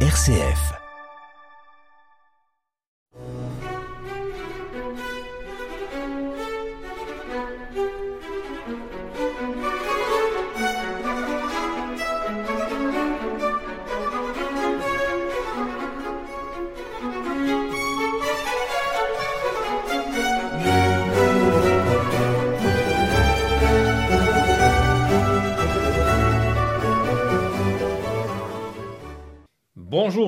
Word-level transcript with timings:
RCF. 0.00 0.85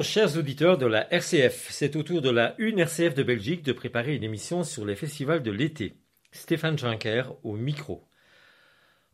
Chers 0.02 0.36
auditeurs 0.36 0.78
de 0.78 0.86
la 0.86 1.12
RCF. 1.12 1.68
C'est 1.70 1.96
au 1.96 2.02
tour 2.02 2.22
de 2.22 2.30
la 2.30 2.54
une 2.58 2.78
RCF 2.78 3.14
de 3.14 3.22
Belgique 3.22 3.64
de 3.64 3.72
préparer 3.72 4.14
une 4.14 4.22
émission 4.22 4.62
sur 4.62 4.84
les 4.84 4.94
festivals 4.94 5.42
de 5.42 5.50
l'été. 5.50 5.96
Stéphane 6.30 6.78
Juncker 6.78 7.24
au 7.42 7.54
micro. 7.56 8.04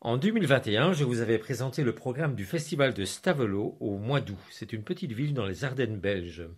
En 0.01 0.19
2021, 0.19 0.93
je 0.93 1.05
vous 1.05 1.21
avais 1.21 1.39
présenté 1.39 1.85
le 1.85 1.95
programme 1.95 2.35
du 2.35 2.45
festival 2.45 2.93
de 2.93 3.05
Stavelot 3.05 3.79
au 3.81 3.97
mois 3.97 4.21
d'août. 4.21 4.37
C'est 4.51 4.73
une 4.73 4.83
petite 4.83 5.13
ville 5.13 5.33
dans 5.33 5.47
les 5.47 5.65
Ardennes 5.65 5.99
belges. 5.99 6.49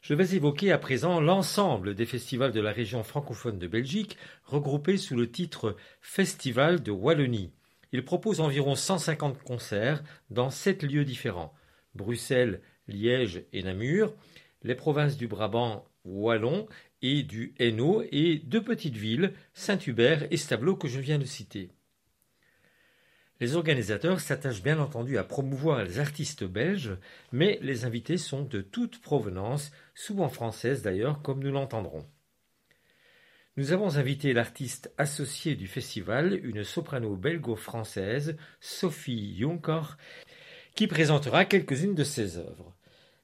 Je 0.00 0.14
vais 0.14 0.34
évoquer 0.34 0.72
à 0.72 0.78
présent 0.78 1.20
l'ensemble 1.20 1.94
des 1.94 2.06
festivals 2.06 2.52
de 2.52 2.60
la 2.60 2.72
région 2.72 3.02
francophone 3.02 3.58
de 3.58 3.66
Belgique, 3.66 4.16
regroupés 4.44 4.96
sous 4.96 5.16
le 5.16 5.30
titre 5.30 5.76
Festival 6.00 6.82
de 6.82 6.90
Wallonie. 6.90 7.52
Il 7.92 8.04
propose 8.04 8.40
environ 8.40 8.74
150 8.74 9.42
concerts 9.42 10.02
dans 10.30 10.48
sept 10.48 10.82
lieux 10.82 11.04
différents. 11.04 11.52
Bruxelles, 11.94 12.60
Liège 12.90 13.44
et 13.52 13.62
Namur, 13.62 14.14
les 14.62 14.74
provinces 14.74 15.16
du 15.16 15.26
Brabant 15.26 15.86
wallon 16.04 16.68
et 17.02 17.22
du 17.22 17.54
Hainaut 17.58 18.02
et 18.10 18.38
deux 18.38 18.62
petites 18.62 18.96
villes, 18.96 19.32
Saint-Hubert 19.54 20.26
et 20.30 20.36
Stavelot 20.36 20.76
que 20.76 20.88
je 20.88 21.00
viens 21.00 21.18
de 21.18 21.24
citer. 21.24 21.70
Les 23.40 23.56
organisateurs 23.56 24.20
s'attachent 24.20 24.62
bien 24.62 24.78
entendu 24.78 25.16
à 25.16 25.24
promouvoir 25.24 25.82
les 25.82 25.98
artistes 25.98 26.44
belges, 26.44 26.96
mais 27.32 27.58
les 27.62 27.86
invités 27.86 28.18
sont 28.18 28.42
de 28.42 28.60
toute 28.60 29.00
provenance, 29.00 29.72
souvent 29.94 30.28
françaises 30.28 30.82
d'ailleurs, 30.82 31.22
comme 31.22 31.42
nous 31.42 31.50
l'entendrons. 31.50 32.06
Nous 33.56 33.72
avons 33.72 33.96
invité 33.96 34.34
l'artiste 34.34 34.92
associée 34.98 35.54
du 35.54 35.66
festival, 35.66 36.38
une 36.44 36.64
soprano 36.64 37.16
belgo-française, 37.16 38.36
Sophie 38.60 39.36
Juncker, 39.38 39.96
qui 40.74 40.86
présentera 40.86 41.46
quelques-unes 41.46 41.94
de 41.94 42.04
ses 42.04 42.36
œuvres. 42.36 42.76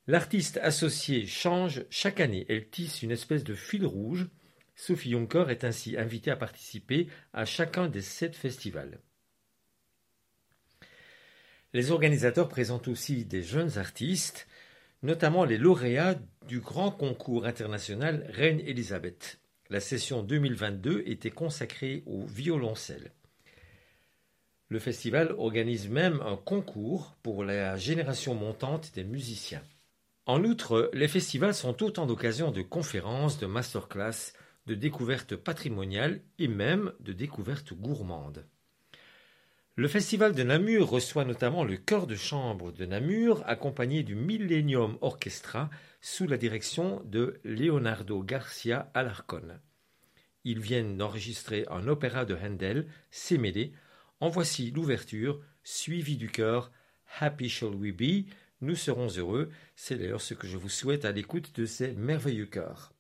L'artiste 0.09 0.59
associé 0.63 1.27
change 1.27 1.85
chaque 1.91 2.21
année. 2.21 2.47
Elle 2.49 2.69
tisse 2.69 3.03
une 3.03 3.11
espèce 3.11 3.43
de 3.43 3.55
fil 3.55 3.85
rouge. 3.85 4.29
Sophie 4.77 5.11
Juncker 5.11 5.47
est 5.49 5.65
ainsi 5.65 5.97
invitée 5.97 6.31
à 6.31 6.37
participer 6.37 7.09
à 7.33 7.45
chacun 7.45 7.89
des 7.89 8.03
sept 8.03 8.37
festivals. 8.37 9.01
Les 11.73 11.91
organisateurs 11.91 12.49
présentent 12.49 12.87
aussi 12.87 13.25
des 13.25 13.43
jeunes 13.43 13.79
artistes, 13.79 14.47
notamment 15.03 15.45
les 15.45 15.59
lauréats 15.59 16.19
du 16.47 16.61
grand 16.61 16.93
concours 16.93 17.45
international 17.45 18.25
Reine 18.31 18.61
Elisabeth. 18.61 19.41
La 19.71 19.81
session 19.81 20.23
2022 20.23 21.03
était 21.07 21.31
consacrée 21.31 22.05
au 22.07 22.25
violoncelle. 22.25 23.11
Le 24.69 24.79
festival 24.79 25.33
organise 25.33 25.89
même 25.89 26.21
un 26.21 26.37
concours 26.37 27.17
pour 27.25 27.43
la 27.43 27.77
génération 27.77 28.35
montante 28.35 28.93
des 28.95 29.05
musiciens. 29.05 29.63
En 30.27 30.43
outre, 30.43 30.91
les 30.93 31.07
festivals 31.07 31.55
sont 31.55 31.85
autant 31.85 32.05
d'occasions 32.05 32.51
de 32.51 32.63
conférences, 32.63 33.39
de 33.39 33.47
masterclass, 33.47 34.33
de 34.67 34.75
découvertes 34.75 35.37
patrimoniales 35.37 36.21
et 36.41 36.49
même 36.49 36.93
de 36.99 37.13
découvertes 37.13 37.73
gourmandes. 37.75 38.45
Le 39.77 39.87
festival 39.87 40.35
de 40.35 40.43
Namur 40.43 40.89
reçoit 40.91 41.25
notamment 41.25 41.63
le 41.63 41.77
chœur 41.77 42.09
de 42.09 42.17
chambre 42.17 42.73
de 42.73 42.87
Namur, 42.87 43.45
accompagné 43.47 44.03
du 44.03 44.17
Millennium 44.17 44.99
Orchestra 45.01 45.71
sous 46.01 46.27
la 46.27 46.39
direction 46.39 47.03
de 47.05 47.39
Leonardo 47.45 48.23
Garcia 48.23 48.91
Alarcón. 48.95 49.61
Ils 50.45 50.61
viennent 50.61 50.97
d'enregistrer 50.97 51.67
un 51.71 51.87
opéra 51.89 52.25
de 52.25 52.35
Handel, 52.35 52.89
Sémédé. 53.11 53.73
En 54.21 54.29
voici 54.29 54.71
l'ouverture, 54.71 55.41
suivie 55.63 56.17
du 56.17 56.31
chœur 56.31 56.73
Happy 57.21 57.49
Shall 57.49 57.75
We 57.75 57.93
Be, 57.93 58.29
nous 58.61 58.77
serons 58.77 59.09
heureux. 59.09 59.51
C'est 59.75 59.97
d'ailleurs 59.97 60.21
ce 60.21 60.35
que 60.35 60.47
je 60.47 60.57
vous 60.57 60.69
souhaite 60.69 61.05
à 61.05 61.13
l'écoute 61.13 61.55
de 61.59 61.67
ces 61.67 61.93
merveilleux 61.93 62.47
chœurs. 62.47 62.93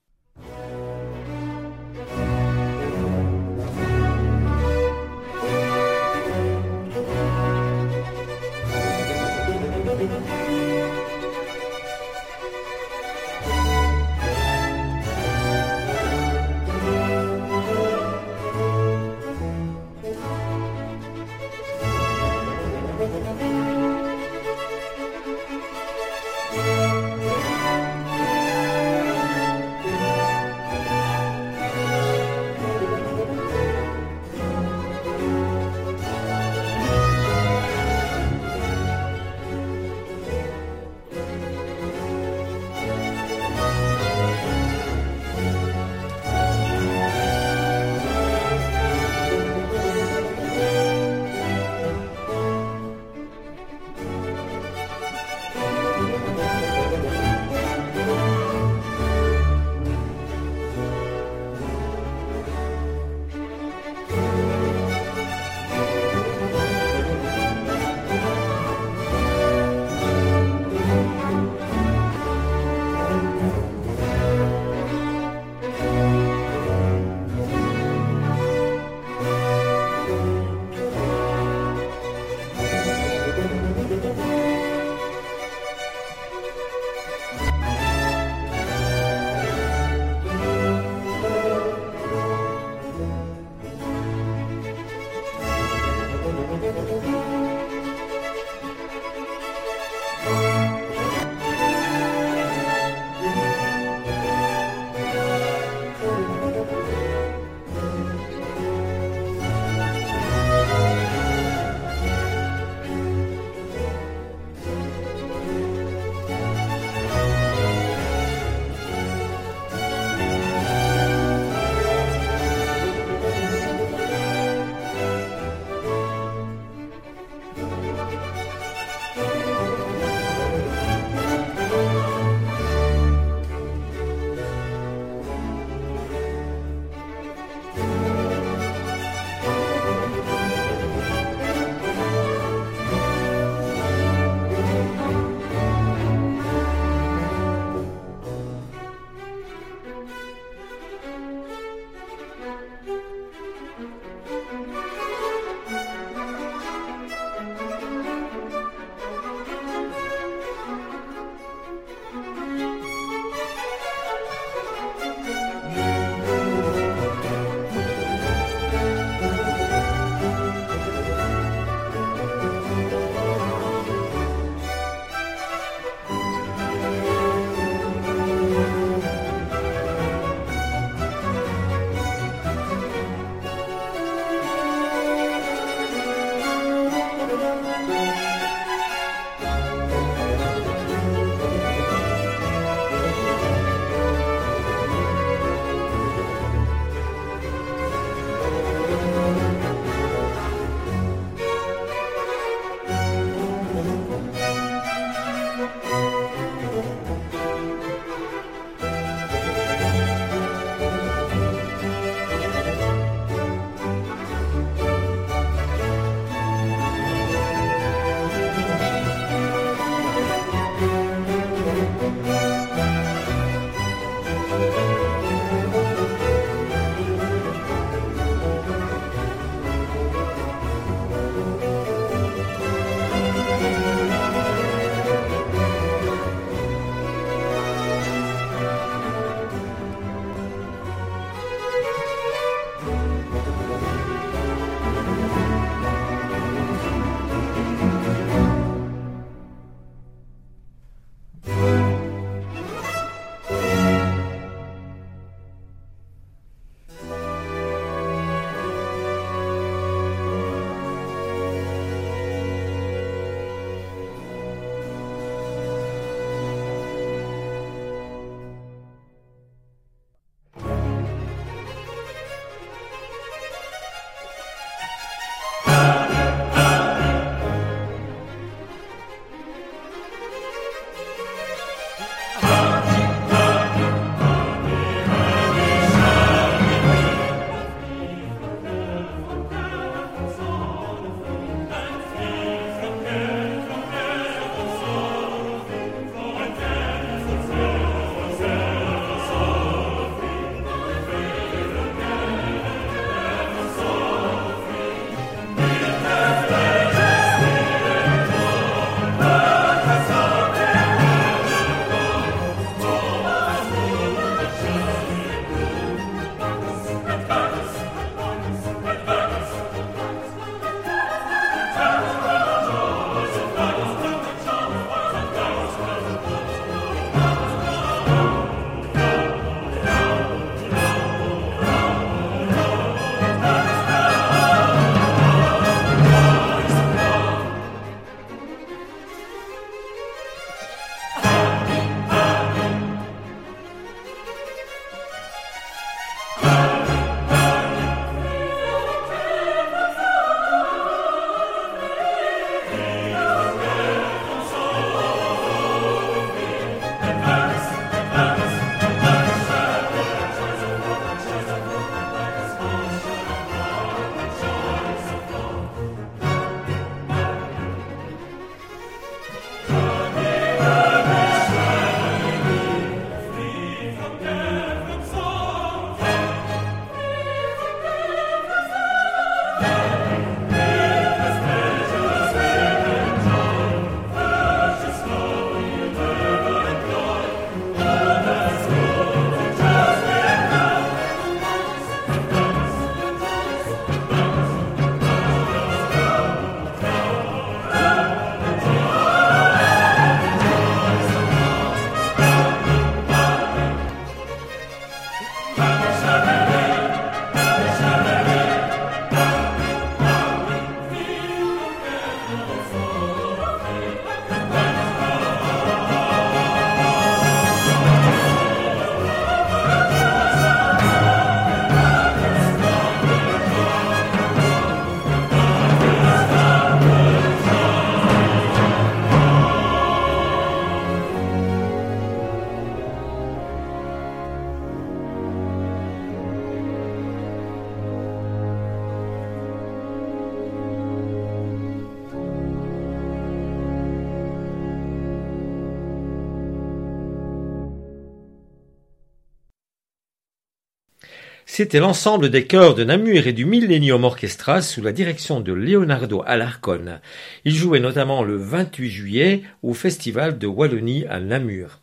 C'était 451.59 451.81
l'ensemble 451.81 452.29
des 452.29 452.47
chœurs 452.47 452.75
de 452.75 452.85
Namur 452.85 453.27
et 453.27 453.33
du 453.33 453.47
Millennium 453.47 454.05
Orchestra 454.05 454.61
sous 454.61 454.83
la 454.83 454.93
direction 454.93 455.41
de 455.41 455.55
Leonardo 455.55 456.23
Alarcon. 456.27 457.01
Il 457.47 457.55
jouait 457.55 457.81
notamment 457.81 458.23
le 458.23 458.37
28 458.37 458.91
juillet 458.91 459.43
au 459.63 459.73
Festival 459.73 460.37
de 460.37 460.47
Wallonie 460.47 461.07
à 461.07 461.19
Namur. 461.19 461.81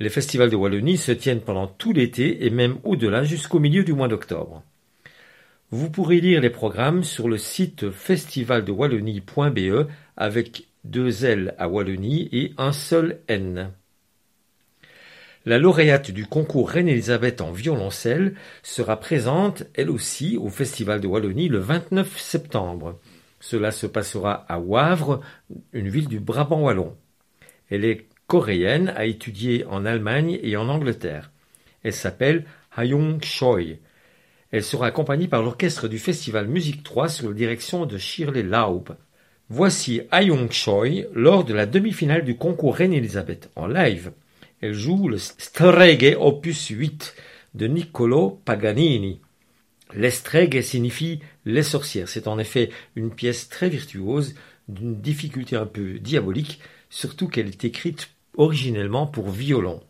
Les 0.00 0.08
festivals 0.08 0.50
de 0.50 0.56
Wallonie 0.56 0.96
se 0.96 1.12
tiennent 1.12 1.40
pendant 1.40 1.68
tout 1.68 1.92
l'été 1.92 2.44
et 2.44 2.50
même 2.50 2.78
au-delà 2.82 3.22
jusqu'au 3.22 3.60
milieu 3.60 3.84
du 3.84 3.92
mois 3.92 4.08
d'octobre. 4.08 4.64
Vous 5.70 5.88
pourrez 5.88 6.20
lire 6.20 6.40
les 6.40 6.50
programmes 6.50 7.04
sur 7.04 7.28
le 7.28 7.38
site 7.38 7.92
festivaldewallonie.be 7.92 9.86
avec 10.16 10.64
deux 10.82 11.24
L 11.24 11.54
à 11.58 11.68
Wallonie 11.68 12.28
et 12.32 12.54
un 12.58 12.72
seul 12.72 13.20
N. 13.28 13.70
La 15.46 15.58
lauréate 15.58 16.10
du 16.10 16.26
concours 16.26 16.68
Reine-Élisabeth 16.68 17.40
en 17.40 17.50
violoncelle 17.50 18.34
sera 18.62 19.00
présente, 19.00 19.62
elle 19.74 19.88
aussi, 19.88 20.36
au 20.36 20.50
Festival 20.50 21.00
de 21.00 21.06
Wallonie 21.06 21.48
le 21.48 21.56
29 21.56 22.20
septembre. 22.20 23.00
Cela 23.40 23.70
se 23.70 23.86
passera 23.86 24.44
à 24.50 24.58
Wavre, 24.58 25.22
une 25.72 25.88
ville 25.88 26.08
du 26.08 26.20
Brabant 26.20 26.60
wallon. 26.60 26.94
Elle 27.70 27.86
est 27.86 28.06
coréenne, 28.26 28.92
a 28.94 29.06
étudié 29.06 29.64
en 29.64 29.86
Allemagne 29.86 30.38
et 30.42 30.58
en 30.58 30.68
Angleterre. 30.68 31.30
Elle 31.84 31.94
s'appelle 31.94 32.44
Hayong 32.76 33.24
Choi. 33.24 33.78
Elle 34.50 34.62
sera 34.62 34.88
accompagnée 34.88 35.26
par 35.26 35.42
l'orchestre 35.42 35.88
du 35.88 35.98
Festival 35.98 36.48
Musique 36.48 36.82
3 36.82 37.08
sous 37.08 37.28
la 37.28 37.34
direction 37.34 37.86
de 37.86 37.96
Shirley 37.96 38.42
Laub. 38.42 38.94
Voici 39.48 40.02
Hayong 40.10 40.50
Choi 40.50 41.06
lors 41.14 41.44
de 41.44 41.54
la 41.54 41.64
demi-finale 41.64 42.24
du 42.24 42.36
concours 42.36 42.76
Reine-Élisabeth 42.76 43.48
en 43.56 43.66
live. 43.66 44.12
Elle 44.60 44.74
joue 44.74 45.08
le 45.08 45.16
Streghe 45.16 46.16
opus 46.18 46.68
8 46.68 47.14
de 47.54 47.66
Niccolo 47.66 48.42
Paganini. 48.44 49.20
L'estreghe 49.94 50.60
signifie 50.60 51.20
les 51.46 51.62
sorcières. 51.62 52.10
C'est 52.10 52.28
en 52.28 52.38
effet 52.38 52.68
une 52.94 53.10
pièce 53.10 53.48
très 53.48 53.70
virtuose, 53.70 54.34
d'une 54.68 55.00
difficulté 55.00 55.56
un 55.56 55.64
peu 55.64 55.98
diabolique, 55.98 56.60
surtout 56.90 57.26
qu'elle 57.26 57.48
est 57.48 57.64
écrite 57.64 58.10
originellement 58.36 59.06
pour 59.06 59.30
violon. 59.30 59.82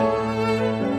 Música 0.00 0.89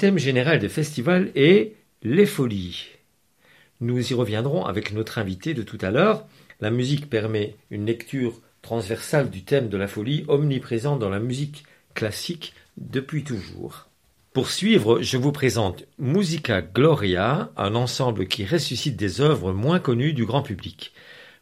thème 0.00 0.18
général 0.18 0.58
du 0.60 0.70
festival 0.70 1.30
est 1.34 1.74
les 2.02 2.24
folies. 2.24 2.86
Nous 3.82 4.10
y 4.10 4.14
reviendrons 4.14 4.64
avec 4.64 4.94
notre 4.94 5.18
invité 5.18 5.52
de 5.52 5.60
tout 5.62 5.76
à 5.82 5.90
l'heure. 5.90 6.26
La 6.62 6.70
musique 6.70 7.10
permet 7.10 7.56
une 7.70 7.84
lecture 7.84 8.40
transversale 8.62 9.28
du 9.28 9.44
thème 9.44 9.68
de 9.68 9.76
la 9.76 9.88
folie, 9.88 10.24
omniprésent 10.26 10.96
dans 10.96 11.10
la 11.10 11.20
musique 11.20 11.64
classique 11.92 12.54
depuis 12.78 13.24
toujours. 13.24 13.88
Pour 14.32 14.48
suivre, 14.48 15.02
je 15.02 15.18
vous 15.18 15.32
présente 15.32 15.84
Musica 15.98 16.62
Gloria, 16.62 17.52
un 17.58 17.74
ensemble 17.74 18.26
qui 18.26 18.46
ressuscite 18.46 18.96
des 18.96 19.20
œuvres 19.20 19.52
moins 19.52 19.80
connues 19.80 20.14
du 20.14 20.24
grand 20.24 20.40
public. 20.42 20.94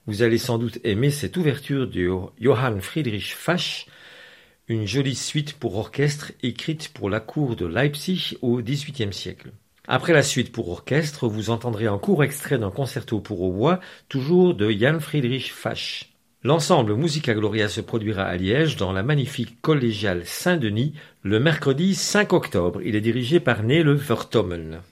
Vous 0.08 0.22
allez 0.22 0.38
sans 0.38 0.58
doute 0.58 0.80
aimer 0.82 1.12
cette 1.12 1.36
ouverture 1.36 1.86
de 1.86 2.10
Johann 2.40 2.80
Friedrich 2.80 3.36
Fasch, 3.36 3.86
une 4.68 4.86
jolie 4.86 5.14
suite 5.14 5.54
pour 5.54 5.76
orchestre 5.76 6.32
écrite 6.42 6.88
pour 6.88 7.08
la 7.08 7.20
cour 7.20 7.56
de 7.56 7.66
Leipzig 7.66 8.36
au 8.42 8.60
XVIIIe 8.60 9.12
siècle. 9.12 9.52
Après 9.86 10.12
la 10.12 10.22
suite 10.22 10.52
pour 10.52 10.68
orchestre, 10.68 11.28
vous 11.28 11.48
entendrez 11.48 11.86
un 11.86 11.96
court 11.96 12.22
extrait 12.22 12.58
d'un 12.58 12.70
concerto 12.70 13.20
pour 13.20 13.40
hautbois, 13.40 13.80
toujours 14.10 14.54
de 14.54 14.70
Jan 14.70 15.00
Friedrich 15.00 15.52
Fasch. 15.52 16.10
L'ensemble 16.44 16.94
Musica 16.94 17.32
Gloria 17.32 17.68
se 17.68 17.80
produira 17.80 18.24
à 18.24 18.36
Liège 18.36 18.76
dans 18.76 18.92
la 18.92 19.02
magnifique 19.02 19.60
collégiale 19.62 20.22
Saint-Denis 20.26 20.92
le 21.22 21.40
mercredi 21.40 21.94
5 21.94 22.32
octobre. 22.34 22.82
Il 22.84 22.94
est 22.94 23.00
dirigé 23.00 23.40
par 23.40 23.62
Nele 23.62 23.94
Vertommen. 23.94 24.82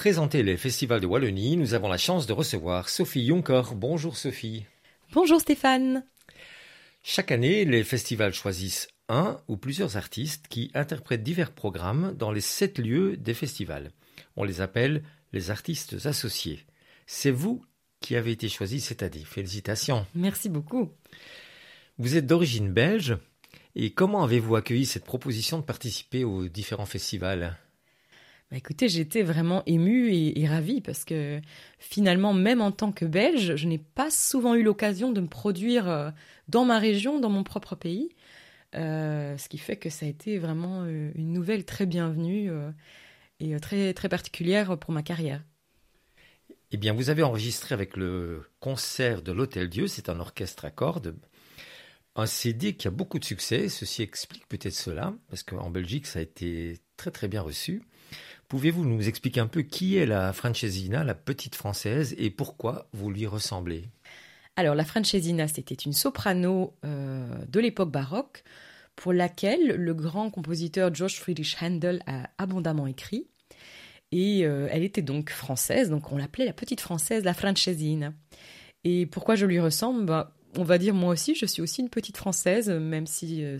Présenter 0.00 0.42
les 0.42 0.56
festivals 0.56 1.02
de 1.02 1.06
Wallonie, 1.06 1.58
nous 1.58 1.74
avons 1.74 1.88
la 1.88 1.98
chance 1.98 2.26
de 2.26 2.32
recevoir 2.32 2.88
Sophie 2.88 3.26
Juncker. 3.26 3.74
Bonjour 3.74 4.16
Sophie. 4.16 4.64
Bonjour 5.12 5.42
Stéphane. 5.42 6.06
Chaque 7.02 7.30
année, 7.30 7.66
les 7.66 7.84
festivals 7.84 8.32
choisissent 8.32 8.88
un 9.10 9.38
ou 9.46 9.58
plusieurs 9.58 9.98
artistes 9.98 10.46
qui 10.48 10.70
interprètent 10.72 11.22
divers 11.22 11.52
programmes 11.52 12.14
dans 12.16 12.32
les 12.32 12.40
sept 12.40 12.78
lieux 12.78 13.18
des 13.18 13.34
festivals. 13.34 13.90
On 14.36 14.44
les 14.44 14.62
appelle 14.62 15.02
les 15.34 15.50
artistes 15.50 16.06
associés. 16.06 16.64
C'est 17.04 17.30
vous 17.30 17.62
qui 18.00 18.16
avez 18.16 18.30
été 18.30 18.48
choisi 18.48 18.80
cette 18.80 19.02
année. 19.02 19.24
Félicitations. 19.26 20.06
Merci 20.14 20.48
beaucoup. 20.48 20.88
Vous 21.98 22.16
êtes 22.16 22.26
d'origine 22.26 22.72
belge 22.72 23.18
et 23.74 23.92
comment 23.92 24.24
avez-vous 24.24 24.56
accueilli 24.56 24.86
cette 24.86 25.04
proposition 25.04 25.58
de 25.58 25.64
participer 25.64 26.24
aux 26.24 26.48
différents 26.48 26.86
festivals? 26.86 27.58
Bah 28.50 28.56
écoutez, 28.56 28.88
j'étais 28.88 29.22
vraiment 29.22 29.62
émue 29.66 30.12
et, 30.12 30.46
ravie 30.48 30.80
parce 30.80 31.04
que 31.04 31.40
finalement, 31.78 32.32
même 32.32 32.60
en 32.60 32.72
tant 32.72 32.90
que 32.90 33.04
Belge, 33.04 33.54
je 33.54 33.68
n'ai 33.68 33.78
pas 33.78 34.10
souvent 34.10 34.56
eu 34.56 34.64
l'occasion 34.64 35.12
de 35.12 35.20
me 35.20 35.28
produire 35.28 35.88
euh, 35.88 36.10
dans 36.48 36.64
ma 36.64 36.80
région, 36.80 37.20
dans 37.20 37.28
mon 37.28 37.44
propre 37.44 37.76
pays. 37.76 38.08
Euh, 38.74 39.36
ce 39.38 39.48
qui 39.48 39.58
fait 39.58 39.76
que 39.76 39.88
ça 39.88 40.06
a 40.06 40.08
été 40.08 40.38
vraiment 40.38 40.82
euh, 40.82 41.12
une 41.14 41.32
nouvelle 41.32 41.64
très 41.64 41.86
bienvenue. 41.86 42.50
et 43.38 43.58
très, 43.60 43.94
très 43.94 44.08
particulière 44.08 44.76
pour 44.78 44.92
ma 44.92 45.02
carrière. 45.04 45.44
Eh 46.72 46.76
bien, 46.76 46.92
vous 46.92 47.08
avez 47.08 47.22
enregistré 47.22 47.72
avec 47.72 47.96
le 47.96 48.42
concert 48.58 49.22
de 49.22 49.30
l'Hôtel 49.30 49.68
Dieu, 49.68 49.86
c'est 49.86 50.08
un 50.08 50.18
orchestre 50.20 50.64
à 50.64 50.70
cordes, 50.70 51.16
un 52.16 52.26
CD 52.26 52.74
qui 52.74 52.88
a 52.88 52.90
beaucoup 52.90 53.18
de 53.18 53.24
succès. 53.24 53.68
Ceci 53.68 54.02
explique 54.02 54.48
peut-être 54.48 54.74
cela, 54.74 55.14
parce 55.28 55.44
qu'en 55.44 55.70
Belgique, 55.70 56.06
ça 56.06 56.18
a 56.18 56.22
été 56.22 56.78
très 56.96 57.10
très 57.10 57.28
bien 57.28 57.42
reçu. 57.42 57.82
Pouvez-vous 58.50 58.84
nous 58.84 59.06
expliquer 59.06 59.38
un 59.38 59.46
peu 59.46 59.62
qui 59.62 59.96
est 59.96 60.06
la 60.06 60.32
Francesina, 60.32 61.04
la 61.04 61.14
petite 61.14 61.54
française, 61.54 62.16
et 62.18 62.30
pourquoi 62.30 62.88
vous 62.92 63.08
lui 63.08 63.24
ressemblez? 63.24 63.84
Alors, 64.56 64.74
la 64.74 64.84
Francesina, 64.84 65.46
c'était 65.46 65.76
une 65.76 65.92
soprano 65.92 66.74
euh, 66.84 67.28
de 67.48 67.60
l'époque 67.60 67.92
baroque, 67.92 68.42
pour 68.96 69.12
laquelle 69.12 69.76
le 69.76 69.94
grand 69.94 70.30
compositeur 70.30 70.92
George 70.92 71.20
Friedrich 71.20 71.56
Handel 71.62 72.02
a 72.08 72.28
abondamment 72.38 72.88
écrit. 72.88 73.28
Et 74.10 74.44
euh, 74.44 74.66
elle 74.72 74.82
était 74.82 75.00
donc 75.00 75.30
française, 75.30 75.88
donc 75.88 76.10
on 76.10 76.18
l'appelait 76.18 76.44
la 76.44 76.52
petite 76.52 76.80
française, 76.80 77.22
la 77.22 77.34
Francesine. 77.34 78.14
Et 78.82 79.06
pourquoi 79.06 79.36
je 79.36 79.46
lui 79.46 79.60
ressemble? 79.60 80.06
Bah, 80.06 80.34
On 80.58 80.64
va 80.64 80.78
dire 80.78 80.92
moi 80.92 81.12
aussi, 81.12 81.36
je 81.36 81.46
suis 81.46 81.62
aussi 81.62 81.82
une 81.82 81.88
petite 81.88 82.16
française, 82.16 82.68
même 82.68 83.06
si 83.06 83.44
euh, 83.44 83.58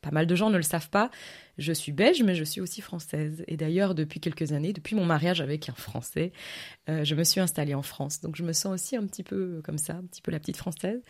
pas 0.00 0.12
mal 0.12 0.28
de 0.28 0.36
gens 0.36 0.48
ne 0.48 0.56
le 0.56 0.62
savent 0.62 0.90
pas. 0.90 1.10
Je 1.58 1.72
suis 1.72 1.90
belge, 1.90 2.22
mais 2.22 2.36
je 2.36 2.44
suis 2.44 2.60
aussi 2.60 2.80
française. 2.80 3.42
Et 3.48 3.56
d'ailleurs, 3.56 3.96
depuis 3.96 4.20
quelques 4.20 4.52
années, 4.52 4.72
depuis 4.72 4.94
mon 4.94 5.04
mariage 5.04 5.40
avec 5.40 5.68
un 5.68 5.74
Français, 5.74 6.32
euh, 6.88 7.02
je 7.02 7.16
me 7.16 7.24
suis 7.24 7.40
installée 7.40 7.74
en 7.74 7.82
France. 7.82 8.20
Donc 8.20 8.36
je 8.36 8.44
me 8.44 8.52
sens 8.52 8.74
aussi 8.74 8.94
un 8.94 9.04
petit 9.06 9.24
peu 9.24 9.60
comme 9.64 9.76
ça, 9.76 9.94
un 9.94 10.04
petit 10.04 10.22
peu 10.22 10.30
la 10.30 10.38
petite 10.38 10.56
française. 10.56 11.02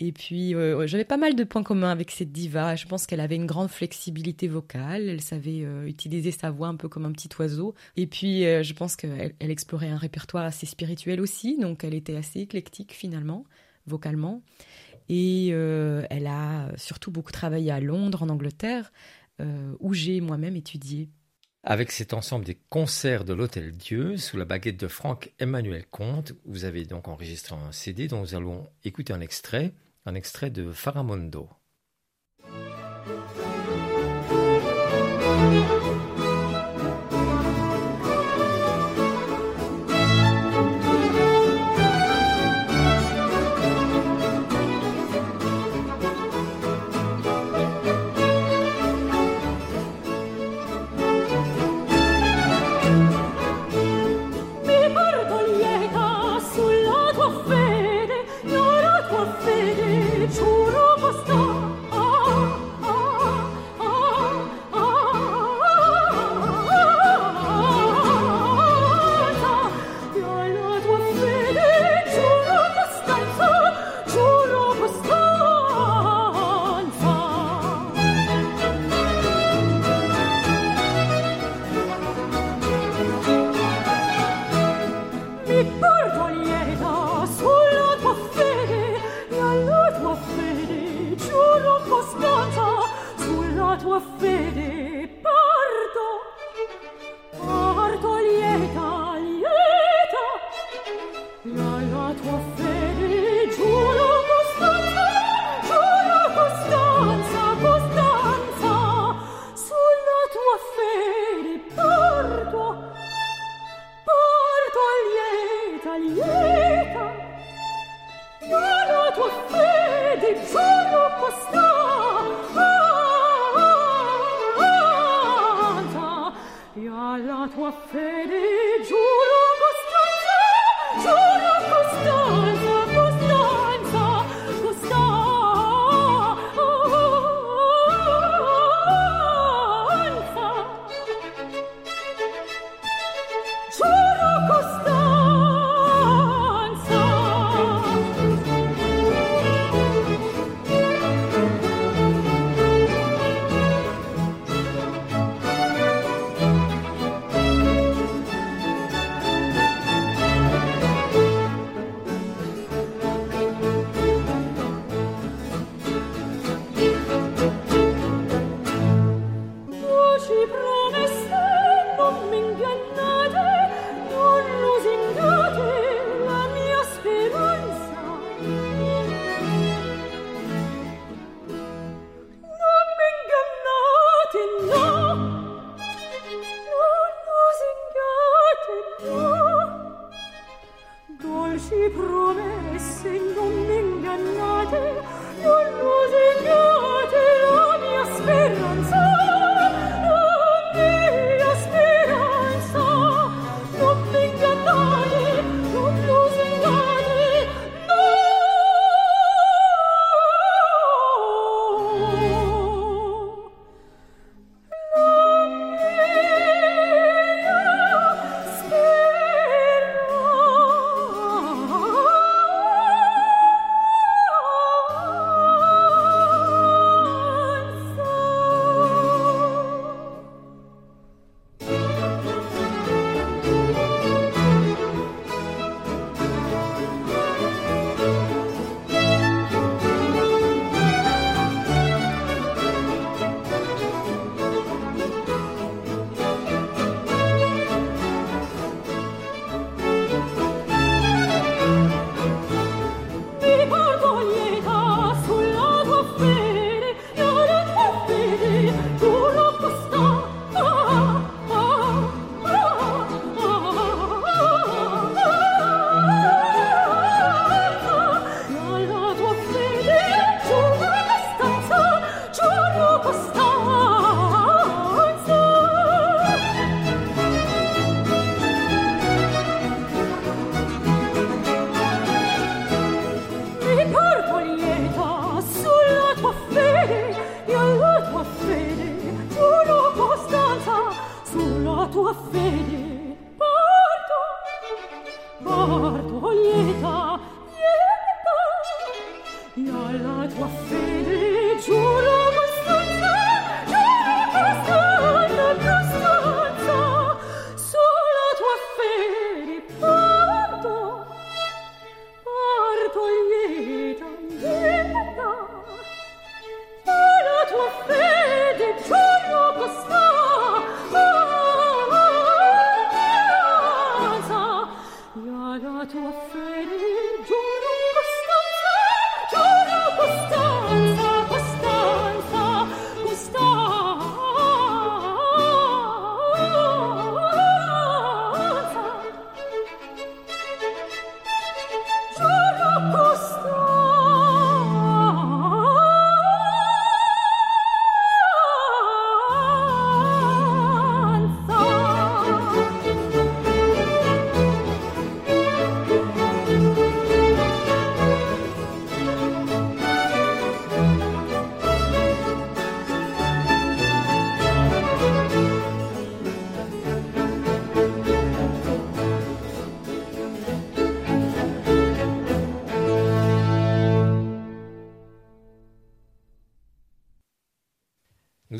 Et 0.00 0.12
puis, 0.12 0.54
euh, 0.54 0.86
j'avais 0.86 1.04
pas 1.04 1.18
mal 1.18 1.34
de 1.34 1.44
points 1.44 1.62
communs 1.62 1.90
avec 1.90 2.10
cette 2.10 2.32
diva. 2.32 2.74
Je 2.74 2.86
pense 2.86 3.06
qu'elle 3.06 3.20
avait 3.20 3.36
une 3.36 3.44
grande 3.44 3.68
flexibilité 3.68 4.48
vocale. 4.48 5.10
Elle 5.10 5.20
savait 5.20 5.62
euh, 5.62 5.84
utiliser 5.86 6.30
sa 6.30 6.50
voix 6.50 6.68
un 6.68 6.76
peu 6.76 6.88
comme 6.88 7.04
un 7.04 7.12
petit 7.12 7.28
oiseau. 7.38 7.74
Et 7.96 8.06
puis, 8.06 8.42
je 8.42 8.72
pense 8.72 8.96
qu'elle 8.96 9.34
elle 9.38 9.50
explorait 9.50 9.90
un 9.90 9.98
répertoire 9.98 10.44
assez 10.44 10.64
spirituel 10.64 11.20
aussi. 11.20 11.58
Donc, 11.58 11.84
elle 11.84 11.94
était 11.94 12.16
assez 12.16 12.40
éclectique 12.40 12.92
finalement, 12.92 13.44
vocalement. 13.86 14.42
Et 15.08 15.48
elle 15.48 16.26
a 16.26 16.70
surtout 16.76 17.10
beaucoup 17.10 17.32
travaillé 17.32 17.70
à 17.70 17.80
Londres, 17.80 18.22
en 18.22 18.30
Angleterre. 18.30 18.90
Euh, 19.42 19.74
où 19.80 19.92
j'ai 19.92 20.20
moi-même 20.20 20.54
étudié. 20.54 21.10
Avec 21.64 21.90
cet 21.90 22.12
ensemble 22.12 22.44
des 22.44 22.58
concerts 22.68 23.24
de 23.24 23.32
l'Hôtel 23.32 23.72
Dieu, 23.72 24.16
sous 24.16 24.36
la 24.36 24.44
baguette 24.44 24.78
de 24.78 24.86
Franck 24.86 25.32
Emmanuel 25.40 25.84
Comte, 25.90 26.32
vous 26.44 26.64
avez 26.64 26.84
donc 26.84 27.08
enregistré 27.08 27.56
un 27.56 27.72
CD 27.72 28.06
dont 28.06 28.20
nous 28.20 28.34
allons 28.36 28.68
écouter 28.84 29.12
un 29.12 29.20
extrait, 29.20 29.72
un 30.06 30.14
extrait 30.14 30.50
de 30.50 30.70
Faramondo. 30.70 31.48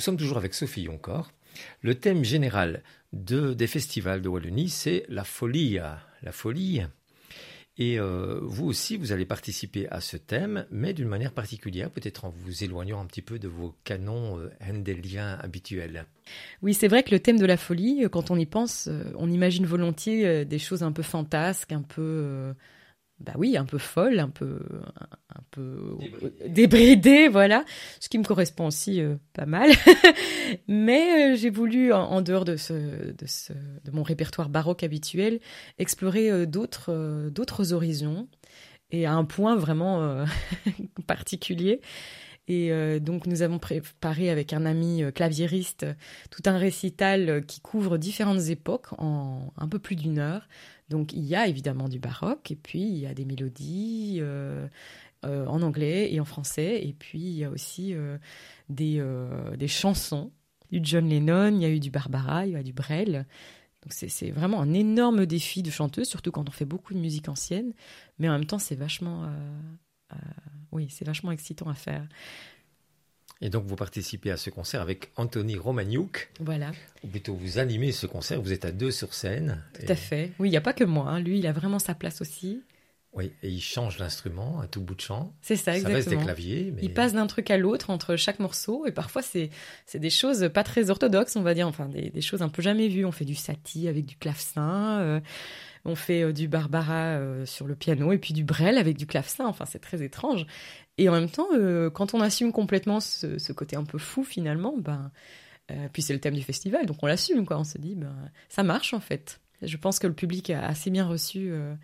Sommes 0.02 0.16
toujours 0.16 0.36
avec 0.36 0.54
Sophie 0.54 0.88
encore. 0.88 1.32
Le 1.80 1.94
thème 1.94 2.24
général 2.24 2.82
de, 3.12 3.54
des 3.54 3.66
festivals 3.66 4.22
de 4.22 4.28
Wallonie, 4.28 4.70
c'est 4.70 5.04
la 5.08 5.24
folie. 5.24 5.78
La 6.22 6.32
folie. 6.32 6.82
Et 7.78 7.98
euh, 7.98 8.38
vous 8.42 8.66
aussi, 8.66 8.98
vous 8.98 9.12
allez 9.12 9.24
participer 9.24 9.88
à 9.88 10.00
ce 10.00 10.18
thème, 10.18 10.66
mais 10.70 10.92
d'une 10.92 11.08
manière 11.08 11.32
particulière, 11.32 11.90
peut-être 11.90 12.26
en 12.26 12.30
vous 12.30 12.64
éloignant 12.64 13.00
un 13.00 13.06
petit 13.06 13.22
peu 13.22 13.38
de 13.38 13.48
vos 13.48 13.74
canons 13.84 14.38
euh, 14.38 14.50
handeliens 14.60 15.38
habituels. 15.40 16.04
Oui, 16.60 16.74
c'est 16.74 16.88
vrai 16.88 17.02
que 17.02 17.10
le 17.10 17.20
thème 17.20 17.38
de 17.38 17.46
la 17.46 17.56
folie, 17.56 18.04
quand 18.12 18.30
on 18.30 18.38
y 18.38 18.44
pense, 18.44 18.88
euh, 18.88 19.04
on 19.16 19.30
imagine 19.30 19.64
volontiers 19.64 20.44
des 20.44 20.58
choses 20.58 20.82
un 20.82 20.92
peu 20.92 21.02
fantasques, 21.02 21.72
un 21.72 21.80
peu 21.80 22.52
bah 23.22 23.32
oui, 23.36 23.56
un 23.56 23.64
peu 23.64 23.78
folle, 23.78 24.18
un 24.18 24.28
peu, 24.28 24.58
un, 25.30 25.42
peu 25.50 25.96
débridée. 26.48 27.28
voilà. 27.28 27.64
Ce 28.00 28.08
qui 28.08 28.18
me 28.18 28.24
correspond 28.24 28.66
aussi 28.66 29.00
euh, 29.00 29.16
pas 29.32 29.46
mal. 29.46 29.70
Mais 30.68 31.32
euh, 31.32 31.36
j'ai 31.36 31.50
voulu, 31.50 31.92
en, 31.92 32.20
dehors 32.20 32.44
de, 32.44 32.56
ce, 32.56 32.72
de, 32.72 33.26
ce, 33.26 33.52
de, 33.52 33.90
mon 33.92 34.02
répertoire 34.02 34.48
baroque 34.48 34.82
habituel, 34.82 35.40
explorer 35.78 36.30
euh, 36.30 36.46
d'autres, 36.46 37.30
d'autres 37.30 37.72
horizons 37.72 38.28
et 38.90 39.06
à 39.06 39.12
un 39.12 39.24
point 39.24 39.56
vraiment 39.56 40.24
particulier. 41.06 41.80
Et 42.48 43.00
donc 43.00 43.26
nous 43.26 43.40
avons 43.40 43.58
préparé 43.58 44.28
avec 44.28 44.52
un 44.52 44.66
ami 44.66 45.02
claviériste 45.14 45.86
tout 46.30 46.42
un 46.44 46.58
récital 46.58 47.46
qui 47.46 47.60
couvre 47.60 47.96
différentes 47.96 48.48
époques 48.48 48.88
en 48.98 49.50
un 49.56 49.68
peu 49.68 49.78
plus 49.78 49.96
d'une 49.96 50.18
heure. 50.18 50.46
Donc 50.92 51.14
il 51.14 51.24
y 51.24 51.34
a 51.34 51.46
évidemment 51.48 51.88
du 51.88 51.98
baroque, 51.98 52.50
et 52.50 52.56
puis 52.56 52.82
il 52.82 52.98
y 52.98 53.06
a 53.06 53.14
des 53.14 53.24
mélodies 53.24 54.18
euh, 54.20 54.68
euh, 55.24 55.46
en 55.46 55.62
anglais 55.62 56.12
et 56.12 56.20
en 56.20 56.26
français, 56.26 56.86
et 56.86 56.92
puis 56.92 57.18
il 57.18 57.38
y 57.38 57.44
a 57.44 57.50
aussi 57.50 57.94
euh, 57.94 58.18
des, 58.68 59.02
des 59.56 59.68
chansons. 59.68 60.30
Il 60.70 60.76
y 60.76 60.78
a 60.78 60.82
eu 60.82 60.84
John 60.84 61.08
Lennon, 61.08 61.56
il 61.56 61.62
y 61.62 61.64
a 61.64 61.70
eu 61.70 61.80
du 61.80 61.90
Barbara, 61.90 62.46
il 62.46 62.52
y 62.52 62.56
a 62.56 62.62
du 62.62 62.74
Brel. 62.74 63.26
Donc 63.82 63.92
c'est 63.92 64.30
vraiment 64.30 64.60
un 64.60 64.74
énorme 64.74 65.26
défi 65.26 65.62
de 65.62 65.70
chanteuse, 65.70 66.06
surtout 66.06 66.30
quand 66.30 66.48
on 66.48 66.52
fait 66.52 66.66
beaucoup 66.66 66.94
de 66.94 67.00
musique 67.00 67.28
ancienne, 67.28 67.72
mais 68.18 68.28
en 68.28 68.32
même 68.32 68.46
temps 68.46 68.60
c'est 68.60 68.76
vachement, 68.76 69.28
oui, 70.70 70.86
c'est 70.90 71.04
vachement 71.04 71.32
excitant 71.32 71.68
à 71.68 71.74
faire. 71.74 72.06
Et 73.42 73.50
donc 73.50 73.64
vous 73.66 73.76
participez 73.76 74.30
à 74.30 74.36
ce 74.36 74.50
concert 74.50 74.80
avec 74.80 75.10
Anthony 75.16 75.56
Romagnouk. 75.56 76.30
Voilà. 76.40 76.70
Ou 77.02 77.08
plutôt 77.08 77.34
vous 77.34 77.58
animez 77.58 77.90
ce 77.90 78.06
concert, 78.06 78.40
vous 78.40 78.52
êtes 78.52 78.64
à 78.64 78.70
deux 78.70 78.92
sur 78.92 79.12
scène. 79.12 79.62
Tout 79.74 79.92
à 79.92 79.96
fait. 79.96 80.30
Oui, 80.38 80.48
il 80.48 80.52
n'y 80.52 80.56
a 80.56 80.62
pas 80.62 80.72
que 80.72 80.84
moi. 80.84 81.08
Hein. 81.08 81.20
Lui, 81.20 81.40
il 81.40 81.46
a 81.48 81.52
vraiment 81.52 81.80
sa 81.80 81.94
place 81.94 82.20
aussi. 82.20 82.62
Oui, 83.14 83.30
et 83.42 83.48
il 83.50 83.60
change 83.60 83.98
l'instrument 83.98 84.60
à 84.60 84.66
tout 84.66 84.80
bout 84.80 84.94
de 84.94 85.00
champ. 85.02 85.34
C'est 85.42 85.56
ça, 85.56 85.72
exactement. 85.76 85.90
Ça 85.90 85.96
reste 85.96 86.08
des 86.08 86.24
claviers. 86.24 86.74
Il 86.80 86.94
passe 86.94 87.12
d'un 87.12 87.26
truc 87.26 87.50
à 87.50 87.58
l'autre 87.58 87.90
entre 87.90 88.16
chaque 88.16 88.38
morceau, 88.38 88.86
et 88.86 88.92
parfois 88.92 89.20
c'est 89.20 89.50
des 89.92 90.10
choses 90.10 90.48
pas 90.54 90.64
très 90.64 90.88
orthodoxes, 90.88 91.36
on 91.36 91.42
va 91.42 91.52
dire, 91.52 91.68
enfin 91.68 91.90
des, 91.90 92.20
choses 92.22 92.40
un 92.40 92.48
peu 92.48 92.62
jamais 92.62 92.88
vues. 92.88 93.04
On 93.04 93.12
fait 93.12 93.26
du 93.26 93.34
satie 93.34 93.86
avec 93.86 94.06
du 94.06 94.16
clavecin, 94.16 95.00
euh, 95.00 95.20
on 95.84 95.94
fait 95.94 96.22
euh, 96.22 96.32
du 96.32 96.48
Barbara 96.48 97.18
euh, 97.18 97.44
sur 97.44 97.66
le 97.66 97.74
piano, 97.74 98.12
et 98.12 98.18
puis 98.18 98.32
du 98.32 98.44
Brel 98.44 98.78
avec 98.78 98.96
du 98.96 99.06
clavecin. 99.06 99.44
Enfin, 99.44 99.66
c'est 99.66 99.80
très 99.80 100.02
étrange. 100.02 100.46
Et 100.98 101.08
en 101.08 101.12
même 101.12 101.30
temps, 101.30 101.48
euh, 101.54 101.90
quand 101.90 102.14
on 102.14 102.20
assume 102.20 102.52
complètement 102.52 103.00
ce, 103.00 103.52
côté 103.52 103.76
un 103.76 103.84
peu 103.84 103.98
fou 103.98 104.24
finalement, 104.24 104.74
ben, 104.76 105.10
euh, 105.70 105.88
puis 105.92 106.02
c'est 106.02 106.12
le 106.12 106.20
thème 106.20 106.34
du 106.34 106.42
festival, 106.42 106.86
donc 106.86 107.02
on 107.02 107.06
l'assume, 107.06 107.46
quoi. 107.46 107.58
On 107.58 107.64
se 107.64 107.78
dit, 107.78 107.94
ben, 107.94 108.14
ça 108.48 108.62
marche 108.62 108.94
en 108.94 109.00
fait. 109.00 109.40
Je 109.62 109.76
pense 109.76 109.98
que 109.98 110.06
le 110.06 110.12
public 110.12 110.50
a 110.50 110.66
assez 110.66 110.90
bien 110.90 111.06
reçu 111.06 111.50
euh, 111.50 111.74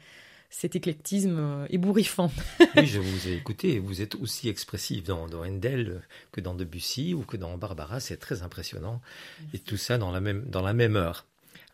cet 0.51 0.77
éclectisme 0.77 1.67
ébouriffant. 1.71 2.31
oui, 2.77 2.87
je 2.87 2.99
vous 2.99 3.29
ai 3.29 3.35
écouté. 3.35 3.79
Vous 3.79 4.03
êtes 4.03 4.15
aussi 4.17 4.49
expressif 4.49 5.05
dans, 5.05 5.27
dans 5.27 5.45
Handel 5.45 6.03
que 6.33 6.41
dans 6.41 6.55
Debussy 6.55 7.15
ou 7.15 7.23
que 7.23 7.37
dans 7.37 7.57
Barbara. 7.57 8.01
C'est 8.01 8.17
très 8.17 8.43
impressionnant. 8.43 9.01
Et 9.55 9.59
tout 9.59 9.77
ça 9.77 9.97
dans 9.97 10.11
la 10.11 10.21
même, 10.21 10.45
dans 10.47 10.63
la 10.63 10.73
même 10.73 10.97
heure. 10.97 11.25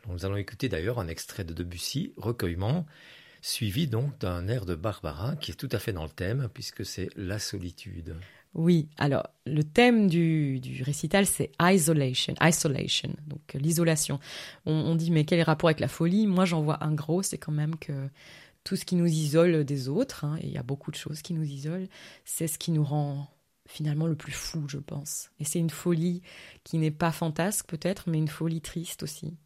nous 0.09 0.26
allons 0.26 0.37
écouter 0.37 0.68
d'ailleurs 0.68 0.99
un 0.99 1.09
extrait 1.09 1.45
de 1.45 1.55
Debussy, 1.55 2.12
Recueillement 2.16 2.87
suivi 3.45 3.86
donc 3.86 4.18
d'un 4.20 4.49
air 4.49 4.64
de 4.64 4.74
Barbara 4.74 5.36
qui 5.36 5.51
est 5.51 5.55
tout 5.55 5.68
à 5.70 5.78
fait 5.78 5.92
dans 5.92 6.05
le 6.05 6.11
thème 6.11 6.49
puisque 6.55 6.84
c'est 6.86 7.11
la 7.14 7.38
solitude. 7.38 8.16
Oui, 8.55 8.88
alors 8.97 9.28
le 9.45 9.62
thème 9.62 10.09
du, 10.09 10.82
récital 10.82 11.26
c'est 11.26 11.51
isolation, 11.61 12.34
isolation, 12.40 13.11
donc 13.26 13.42
l'isolation. 13.53 14.18
On, 14.64 14.95
dit 14.95 15.11
mais 15.11 15.24
quel 15.24 15.40
est 15.40 15.42
le 15.42 15.47
rapport 15.47 15.68
avec 15.68 15.80
la 15.80 15.88
folie? 15.88 16.26
Moi 16.26 16.47
j'en 16.47 16.62
vois 16.62 16.82
un 16.82 16.92
gros, 16.92 17.22
c'est 17.22 17.36
quand 17.36 17.53
même 17.53 17.76
que 17.76 18.09
tout 18.62 18.76
ce 18.76 18.86
qui 18.86 18.97
nous 18.97 19.07
isole 19.07 19.64
des 19.64 19.90
autres, 19.90 20.24
hein, 20.24 20.38
et 20.40 20.47
il 20.47 20.53
y 20.53 20.59
a 20.59 20.62
beaucoup 20.62 20.90
de 20.90 20.97
choses 20.97 21.20
qui 21.20 21.34
nous 21.34 21.45
isolent, 21.45 21.88
c'est 22.24 22.47
ce 22.47 22.59
qui 22.59 22.70
nous 22.70 22.84
rend 22.84 23.28
finalement 23.66 24.07
le 24.07 24.16
plus 24.16 24.32
fou, 24.32 24.64
je 24.68 24.78
pense. 24.78 25.30
Et 25.38 25.45
c'est 25.45 25.59
une 25.59 25.68
folie 25.68 26.22
qui 26.64 26.78
n'est 26.78 26.90
pas 26.90 27.12
fantasque 27.12 27.66
peut-être, 27.66 28.09
mais 28.09 28.16
une 28.16 28.28
folie 28.28 28.62
triste 28.62 29.03
aussi. 29.03 29.36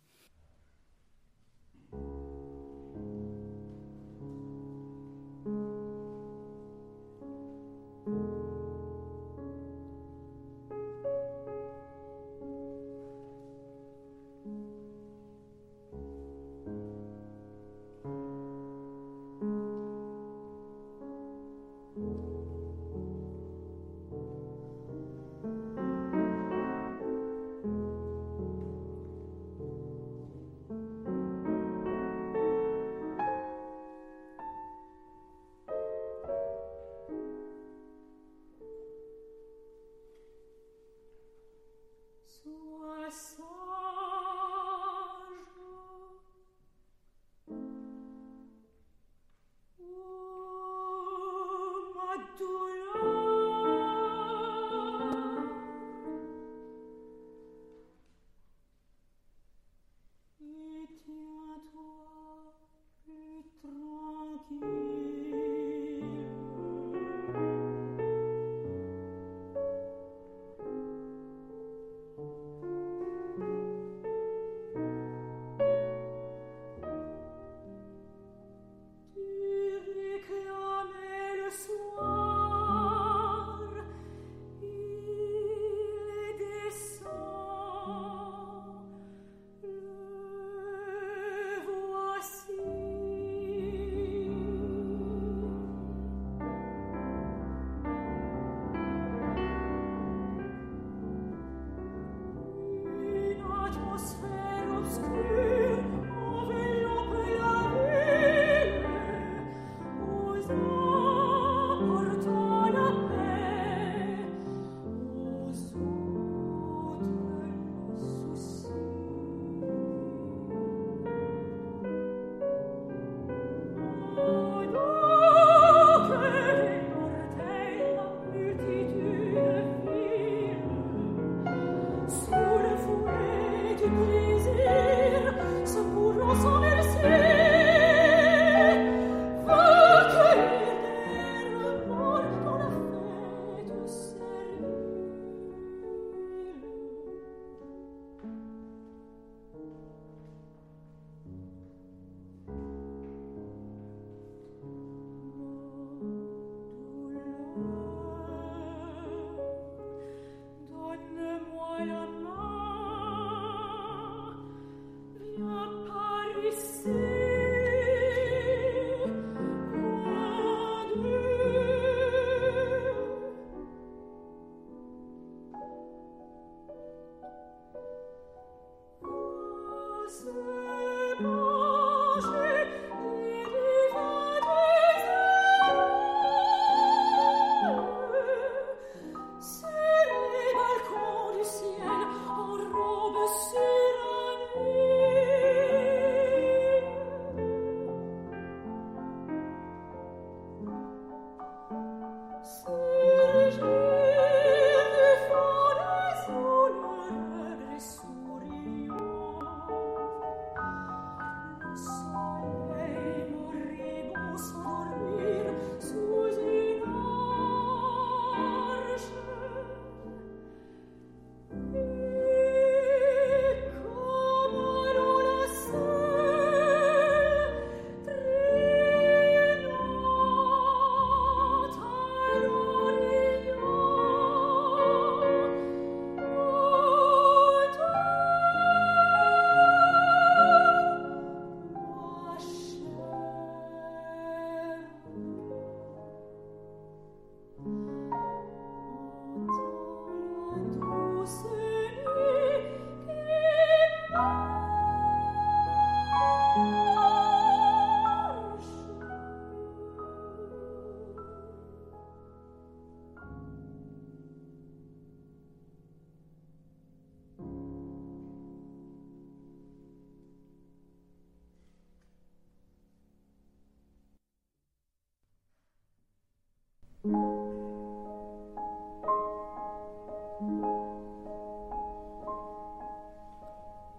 Je 277.04 277.10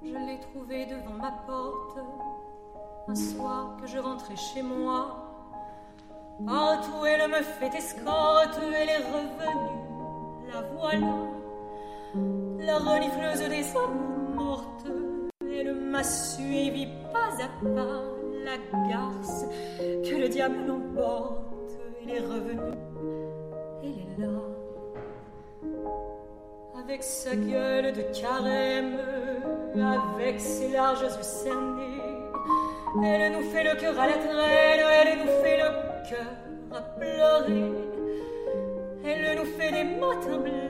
l'ai 0.03 0.39
trouvé 0.41 0.85
devant 0.85 1.13
ma 1.13 1.31
porte 1.47 1.97
un 3.07 3.15
soir 3.15 3.77
que 3.79 3.87
je 3.87 3.99
rentrais 3.99 4.35
chez 4.35 4.61
moi. 4.61 5.15
Partout 6.45 7.05
elle 7.05 7.29
me 7.29 7.41
fait 7.41 7.73
escorte, 7.73 8.59
elle 8.61 8.89
est 8.89 8.97
revenue, 8.97 9.79
la 10.51 10.61
voilà, 10.61 11.15
la 12.59 12.77
renifleuse 12.79 13.47
des 13.49 13.75
hommes 13.77 14.33
mortes. 14.35 14.87
Elle 15.41 15.73
m'a 15.73 16.03
suivi 16.03 16.85
pas 17.13 17.31
à 17.41 17.47
pas, 17.63 18.03
la 18.43 18.57
garce 18.89 19.45
que 19.79 20.15
le 20.15 20.27
diable 20.27 20.65
l'emporte. 20.67 21.45
Elle 22.01 22.15
est 22.15 22.19
revenue, 22.25 22.88
sa 27.23 27.35
gueule 27.35 27.91
de 27.91 28.03
carême, 28.17 28.97
avec 29.75 30.39
ses 30.39 30.69
larges 30.69 31.01
yeux 31.01 31.21
cernés. 31.21 32.01
Elle 33.03 33.33
nous 33.33 33.49
fait 33.51 33.65
le 33.65 33.75
cœur 33.77 33.99
à 33.99 34.07
la 34.07 34.13
traîne, 34.13 34.85
elle 35.01 35.17
nous 35.19 35.31
fait 35.43 35.57
le 35.57 35.69
cœur 36.09 36.31
à 36.71 36.81
pleurer. 36.97 37.71
Elle 39.05 39.37
nous 39.37 39.49
fait 39.57 39.71
des 39.71 39.83
matins 39.99 40.37
blêmes 40.37 40.68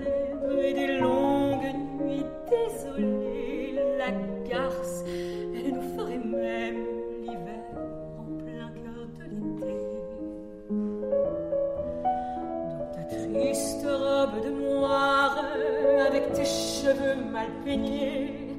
peignés, 17.64 18.55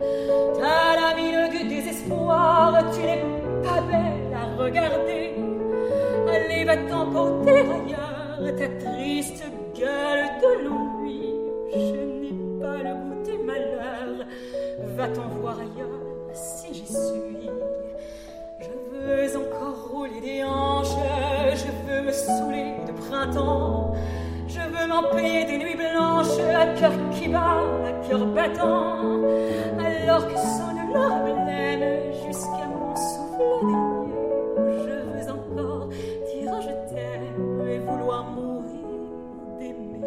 t'as 0.55 1.01
la 1.01 1.15
mine 1.17 1.51
du 1.51 1.69
désespoir, 1.69 2.83
tu 2.93 3.01
n'es 3.01 3.23
pas 3.63 3.81
belle 3.81 4.35
à 4.35 4.63
regarder. 4.63 5.35
Allez, 6.29 6.65
va-t'en 6.65 7.11
porter 7.11 7.61
ailleurs 7.61 8.57
ta 8.57 8.69
triste 8.85 9.45
gueule 9.75 10.31
de 10.43 10.65
l'ennui. 10.65 11.35
Je 11.73 12.01
n'ai 12.21 12.35
pas 12.61 12.79
le 12.83 12.95
goût 12.95 13.23
des 13.25 13.39
malheurs, 13.39 14.27
va-t'en 14.97 15.29
voir 15.41 15.59
ailleurs 15.59 16.33
si 16.33 16.75
j'y 16.75 16.87
suis. 16.87 17.51
Je 18.61 18.69
veux 18.93 19.37
encore 19.37 19.91
rouler 19.93 20.21
des 20.21 20.45
hanches, 20.45 20.97
je 21.55 21.93
veux 21.93 22.03
me 22.03 22.13
saouler 22.13 22.75
de 22.87 22.93
printemps. 22.93 23.95
Je 24.49 24.59
veux 24.59 24.87
m'en 24.89 25.05
payer 25.15 25.45
des 25.45 25.59
nuits 25.59 25.77
blanches, 25.77 26.39
à 26.59 26.67
cœur 26.79 26.93
qui 27.13 27.29
bat, 27.29 27.60
alors 29.99 30.27
que 30.27 30.37
sonne 30.37 30.81
blême 30.91 32.13
jusqu'à 32.27 32.67
mon 32.67 32.97
souffle 32.97 33.67
dernier. 33.67 34.15
Je 34.85 34.95
veux 35.11 35.31
encore 35.31 35.89
dire 35.89 36.61
je 36.61 36.93
t'aime 36.93 37.69
et 37.69 37.79
vouloir 37.79 38.25
mourir 38.25 38.87
d'aimer. 39.59 40.01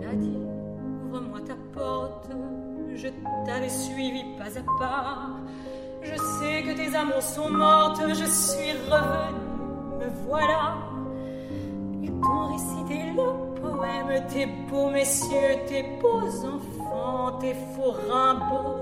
Elle 0.00 0.08
a 0.08 0.14
dit 0.14 0.38
ouvre-moi 1.06 1.40
ta 1.46 1.54
porte, 1.72 2.28
je 2.94 3.08
t'avais 3.46 3.68
suivi 3.68 4.24
pas 4.36 4.58
à 4.58 4.62
pas. 4.78 5.28
Je 6.02 6.16
sais 6.16 6.62
que 6.62 6.76
tes 6.76 6.96
amours 6.96 7.22
sont 7.22 7.50
mortes, 7.50 8.00
je 8.08 8.24
suis 8.24 8.72
revenue, 8.90 10.00
me 10.00 10.08
voilà. 10.26 10.89
Tes 14.18 14.46
beaux 14.46 14.90
messieurs, 14.90 15.64
tes 15.68 15.82
beaux 16.00 16.44
enfants, 16.44 17.38
tes 17.40 17.54
faux 17.54 17.94
rimbaud, 18.08 18.79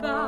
pas 0.00 0.26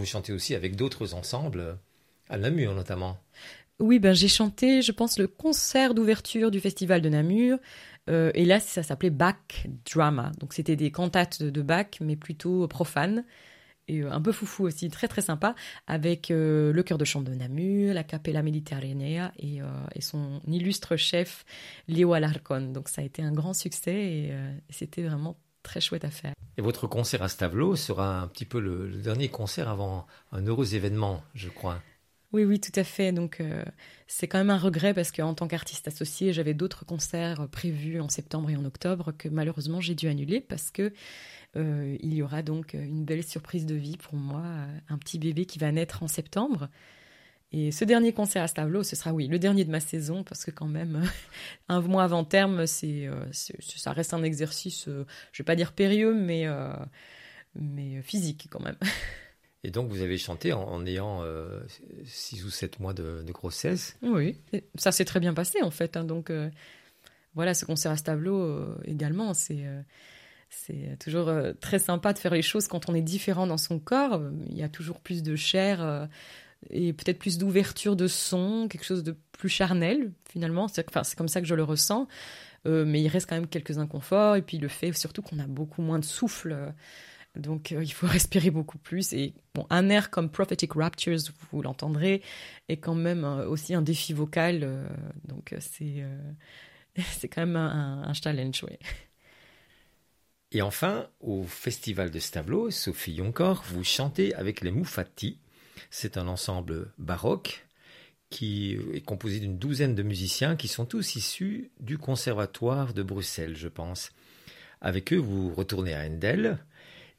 vous 0.00 0.06
chantez 0.06 0.32
aussi 0.32 0.54
avec 0.54 0.76
d'autres 0.76 1.14
ensembles, 1.14 1.78
à 2.28 2.38
Namur 2.38 2.74
notamment. 2.74 3.18
Oui, 3.78 3.98
ben 3.98 4.12
j'ai 4.12 4.28
chanté, 4.28 4.82
je 4.82 4.92
pense, 4.92 5.18
le 5.18 5.26
concert 5.26 5.94
d'ouverture 5.94 6.50
du 6.50 6.60
festival 6.60 7.00
de 7.00 7.08
Namur. 7.08 7.58
Euh, 8.10 8.30
et 8.34 8.44
là, 8.44 8.60
ça 8.60 8.82
s'appelait 8.82 9.10
Bach 9.10 9.66
Drama. 9.90 10.32
Donc 10.38 10.52
c'était 10.52 10.76
des 10.76 10.90
cantates 10.90 11.42
de 11.42 11.62
Bach, 11.62 11.86
mais 12.00 12.16
plutôt 12.16 12.68
profanes. 12.68 13.24
Et 13.88 14.02
euh, 14.02 14.12
un 14.12 14.20
peu 14.20 14.32
foufou 14.32 14.64
aussi, 14.64 14.88
très 14.88 15.08
très 15.08 15.22
sympa, 15.22 15.54
avec 15.86 16.30
euh, 16.30 16.72
le 16.72 16.82
chœur 16.82 16.98
de 16.98 17.04
chant 17.04 17.22
de 17.22 17.34
Namur, 17.34 17.94
la 17.94 18.04
Capella 18.04 18.42
Mediterranea 18.42 19.32
et, 19.38 19.62
euh, 19.62 19.66
son 20.00 20.40
illustre 20.46 20.96
chef 20.96 21.44
Léo 21.88 22.12
Alarcon. 22.12 22.72
Donc 22.72 22.88
ça 22.88 23.02
a 23.02 23.04
été 23.04 23.22
un 23.22 23.32
grand 23.32 23.54
succès 23.54 23.94
et 23.94 24.28
euh, 24.32 24.52
c'était 24.68 25.02
vraiment 25.02 25.36
très 25.62 25.80
chouette 25.80 26.04
à 26.04 26.10
faire. 26.10 26.34
Et 26.58 26.62
votre 26.62 26.86
concert 26.86 27.22
à 27.22 27.28
Stavelot 27.28 27.76
sera 27.76 28.20
un 28.20 28.26
petit 28.28 28.44
peu 28.44 28.60
le, 28.60 28.88
dernier 28.88 29.28
concert 29.28 29.68
avant 29.68 30.06
un 30.32 30.46
heureux 30.46 30.74
événement, 30.74 31.22
je 31.34 31.48
crois. 31.48 31.82
Oui, 32.32 32.44
oui, 32.44 32.60
tout 32.60 32.72
à 32.76 32.84
fait. 32.84 33.12
Donc, 33.12 33.40
euh, 33.40 33.64
c'est 34.06 34.28
quand 34.28 34.38
même 34.38 34.50
un 34.50 34.58
regret 34.58 34.94
parce 34.94 35.10
qu'en 35.10 35.34
tant 35.34 35.48
qu'artiste 35.48 35.88
associé, 35.88 36.32
j'avais 36.32 36.54
d'autres 36.54 36.84
concerts 36.84 37.48
prévus 37.48 38.00
en 38.00 38.08
septembre 38.08 38.50
et 38.50 38.56
en 38.56 38.64
octobre 38.64 39.12
que 39.16 39.28
malheureusement 39.28 39.80
j'ai 39.80 39.96
dû 39.96 40.06
annuler 40.06 40.40
parce 40.40 40.70
que 40.70 40.92
euh, 41.56 41.96
il 42.00 42.14
y 42.14 42.22
aura 42.22 42.42
donc 42.42 42.74
une 42.74 43.04
belle 43.04 43.24
surprise 43.24 43.66
de 43.66 43.74
vie 43.74 43.96
pour 43.96 44.14
moi, 44.14 44.44
un 44.88 44.98
petit 44.98 45.18
bébé 45.18 45.44
qui 45.44 45.58
va 45.58 45.72
naître 45.72 46.04
en 46.04 46.08
septembre. 46.08 46.68
Et 47.52 47.72
ce 47.72 47.84
dernier 47.84 48.12
concert 48.12 48.42
à 48.44 48.48
Stavelot, 48.48 48.84
ce 48.84 48.94
sera 48.94 49.12
oui 49.12 49.26
le 49.26 49.38
dernier 49.38 49.64
de 49.64 49.70
ma 49.70 49.80
saison 49.80 50.22
parce 50.22 50.44
que 50.44 50.50
quand 50.52 50.68
même 50.68 51.02
un 51.68 51.80
mois 51.80 52.04
avant 52.04 52.24
terme, 52.24 52.66
c'est, 52.66 53.06
euh, 53.06 53.24
ça 53.32 53.92
reste 53.92 54.14
un 54.14 54.22
exercice, 54.22 54.86
euh, 54.88 55.04
je 55.32 55.42
vais 55.42 55.46
pas 55.46 55.56
dire 55.56 55.72
périlleux, 55.72 56.14
mais 56.14 56.46
euh, 56.46 56.72
mais 57.56 58.02
physique 58.02 58.46
quand 58.50 58.60
même. 58.60 58.76
Et 59.64 59.70
donc 59.70 59.90
vous 59.90 60.00
avez 60.00 60.16
chanté 60.16 60.52
en, 60.54 60.62
en 60.62 60.86
ayant 60.86 61.22
6 62.06 62.44
ou 62.46 62.50
7 62.50 62.80
mois 62.80 62.94
de, 62.94 63.22
de 63.26 63.32
grossesse. 63.32 63.94
Oui, 64.00 64.38
ça 64.76 64.90
s'est 64.90 65.04
très 65.04 65.20
bien 65.20 65.34
passé 65.34 65.60
en 65.62 65.70
fait. 65.70 65.98
hein, 65.98 66.04
donc 66.04 66.30
euh, 66.30 66.48
voilà, 67.34 67.52
ce 67.52 67.66
concert 67.66 67.92
à 67.92 67.96
Stavelot 67.98 68.40
euh, 68.40 68.78
également, 68.86 69.34
c'est 69.34 69.66
euh, 69.66 69.82
c'est 70.48 70.96
toujours 70.98 71.28
euh, 71.28 71.52
très 71.60 71.78
sympa 71.78 72.12
de 72.14 72.18
faire 72.18 72.32
les 72.32 72.40
choses 72.42 72.68
quand 72.68 72.88
on 72.88 72.94
est 72.94 73.02
différent 73.02 73.46
dans 73.46 73.58
son 73.58 73.78
corps. 73.78 74.22
Il 74.48 74.56
y 74.56 74.62
a 74.62 74.68
toujours 74.70 74.98
plus 75.00 75.22
de 75.22 75.36
chair 75.36 75.82
euh, 75.82 76.06
et 76.68 76.92
peut-être 76.92 77.18
plus 77.18 77.38
d'ouverture 77.38 77.96
de 77.96 78.06
son, 78.06 78.68
quelque 78.68 78.84
chose 78.84 79.02
de 79.02 79.16
plus 79.32 79.48
charnel 79.48 80.12
finalement. 80.28 80.68
C'est 80.68 80.84
comme 81.16 81.28
ça 81.28 81.40
que 81.40 81.46
je 81.46 81.54
le 81.54 81.64
ressens. 81.64 82.06
Euh, 82.66 82.84
mais 82.84 83.00
il 83.00 83.08
reste 83.08 83.28
quand 83.28 83.36
même 83.36 83.46
quelques 83.46 83.78
inconforts 83.78 84.36
et 84.36 84.42
puis 84.42 84.58
le 84.58 84.68
fait 84.68 84.92
surtout 84.92 85.22
qu'on 85.22 85.38
a 85.38 85.46
beaucoup 85.46 85.80
moins 85.80 85.98
de 85.98 86.04
souffle. 86.04 86.74
donc 87.34 87.72
euh, 87.72 87.82
il 87.82 87.92
faut 87.92 88.06
respirer 88.06 88.50
beaucoup 88.50 88.78
plus. 88.78 89.12
Et 89.12 89.34
bon, 89.54 89.66
un 89.70 89.88
air 89.88 90.10
comme 90.10 90.30
Prophetic 90.30 90.74
Raptures, 90.74 91.18
vous 91.52 91.62
l'entendrez, 91.62 92.22
est 92.68 92.76
quand 92.76 92.94
même 92.94 93.24
euh, 93.24 93.48
aussi 93.48 93.74
un 93.74 93.82
défi 93.82 94.12
vocal. 94.12 94.88
donc 95.24 95.54
c'est 95.58 96.04
c'est 96.96 97.28
quand 97.28 97.42
même 97.42 97.56
un, 97.56 98.02
un 98.02 98.12
challenge. 98.12 98.64
Et 100.52 100.62
enfin, 100.62 101.08
au 101.20 101.44
festival 101.44 102.10
de 102.10 102.18
Stavelot, 102.18 102.70
Sophie 102.70 103.12
Yonkor, 103.12 103.62
vous 103.68 103.84
chantez 103.84 104.34
avec 104.34 104.62
les 104.62 104.72
Moufati. 104.72 105.38
C'est 105.90 106.16
un 106.16 106.28
ensemble 106.28 106.92
baroque 106.98 107.66
qui 108.30 108.78
est 108.94 109.04
composé 109.04 109.40
d'une 109.40 109.58
douzaine 109.58 109.94
de 109.94 110.02
musiciens 110.02 110.56
qui 110.56 110.68
sont 110.68 110.86
tous 110.86 111.16
issus 111.16 111.70
du 111.80 111.98
Conservatoire 111.98 112.94
de 112.94 113.02
Bruxelles, 113.02 113.56
je 113.56 113.68
pense. 113.68 114.12
Avec 114.80 115.12
eux, 115.12 115.18
vous 115.18 115.52
retournez 115.52 115.94
à 115.94 116.06
Endel 116.06 116.58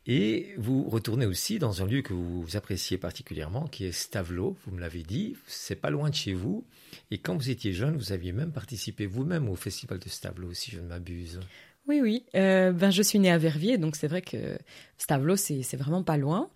et 0.07 0.53
vous 0.57 0.89
retournez 0.89 1.25
aussi 1.25 1.59
dans 1.59 1.83
un 1.83 1.85
lieu 1.85 2.01
que 2.01 2.13
vous 2.13 2.55
appréciez 2.55 2.97
particulièrement, 2.97 3.67
qui 3.67 3.85
est 3.85 3.91
Stavelot, 3.91 4.57
vous 4.65 4.71
me 4.75 4.79
l'avez 4.79 5.03
dit, 5.03 5.35
c'est 5.45 5.75
pas 5.75 5.91
loin 5.91 6.09
de 6.09 6.15
chez 6.15 6.33
vous. 6.33 6.65
Et 7.11 7.19
quand 7.19 7.35
vous 7.35 7.49
étiez 7.49 7.73
jeune, 7.73 7.97
vous 7.97 8.11
aviez 8.11 8.31
même 8.31 8.51
participé 8.51 9.05
vous-même 9.05 9.47
au 9.47 9.55
festival 9.55 9.99
de 9.99 10.09
Stavelot, 10.09 10.53
si 10.53 10.71
je 10.71 10.79
ne 10.79 10.87
m'abuse. 10.87 11.39
Oui, 11.87 11.99
oui. 12.01 12.25
Euh, 12.35 12.71
ben, 12.71 12.89
je 12.89 13.01
suis 13.01 13.19
née 13.19 13.31
à 13.31 13.37
Verviers, 13.37 13.77
donc 13.77 13.95
c'est 13.95 14.07
vrai 14.07 14.21
que 14.21 14.57
Stavelot, 14.97 15.35
c'est 15.35 15.75
vraiment 15.75 16.03
pas 16.03 16.17
loin. 16.17 16.49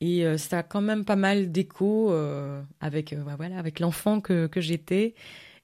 Et 0.00 0.24
euh, 0.24 0.38
ça 0.38 0.58
a 0.58 0.62
quand 0.62 0.80
même 0.80 1.04
pas 1.04 1.16
mal 1.16 1.52
d'écho 1.52 2.10
euh, 2.10 2.62
avec, 2.80 3.12
euh, 3.12 3.22
voilà, 3.36 3.58
avec 3.58 3.80
l'enfant 3.80 4.20
que, 4.20 4.46
que 4.46 4.60
j'étais 4.60 5.14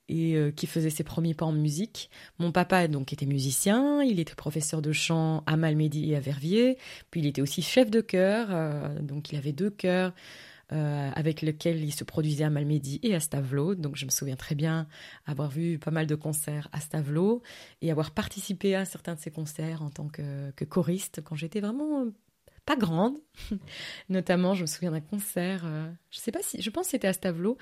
et 0.08 0.36
qui 0.54 0.68
faisait 0.68 0.90
ses 0.90 1.02
premiers 1.02 1.34
pas 1.34 1.46
en 1.46 1.52
musique. 1.52 2.10
Mon 2.38 2.52
papa 2.52 2.86
donc 2.86 3.12
était 3.12 3.26
musicien, 3.26 4.04
il 4.04 4.20
était 4.20 4.36
professeur 4.36 4.80
de 4.80 4.92
chant 4.92 5.42
à 5.46 5.56
Malmedy 5.56 6.12
et 6.12 6.14
à 6.14 6.20
Verviers, 6.20 6.78
puis 7.10 7.22
il 7.22 7.26
était 7.26 7.42
aussi 7.42 7.60
chef 7.60 7.90
de 7.90 8.00
chœur, 8.00 8.50
donc 9.02 9.32
il 9.32 9.36
avait 9.36 9.50
deux 9.50 9.68
chœurs 9.68 10.14
avec 10.70 11.42
lesquels 11.42 11.82
il 11.82 11.90
se 11.90 12.04
produisait 12.04 12.44
à 12.44 12.50
Malmedy 12.50 13.00
et 13.02 13.16
à 13.16 13.18
Stavelot. 13.18 13.74
Donc 13.74 13.96
je 13.96 14.04
me 14.04 14.10
souviens 14.10 14.36
très 14.36 14.54
bien 14.54 14.86
avoir 15.26 15.50
vu 15.50 15.76
pas 15.80 15.90
mal 15.90 16.06
de 16.06 16.14
concerts 16.14 16.68
à 16.70 16.78
Stavelot 16.78 17.42
et 17.82 17.90
avoir 17.90 18.12
participé 18.12 18.76
à 18.76 18.84
certains 18.84 19.16
de 19.16 19.20
ces 19.20 19.32
concerts 19.32 19.82
en 19.82 19.90
tant 19.90 20.06
que, 20.06 20.52
que 20.52 20.64
choriste 20.64 21.20
quand 21.24 21.34
j'étais 21.34 21.58
vraiment 21.58 22.04
pas 22.66 22.76
grande. 22.76 23.14
Notamment, 24.10 24.54
je 24.54 24.62
me 24.62 24.66
souviens 24.66 24.90
d'un 24.90 25.00
concert, 25.00 25.62
euh, 25.64 25.88
je 26.10 26.18
sais 26.18 26.32
pas 26.32 26.40
si, 26.42 26.60
je 26.60 26.68
pense 26.68 26.86
que 26.86 26.90
c'était 26.90 27.08
à 27.08 27.14
Stavelot, 27.14 27.56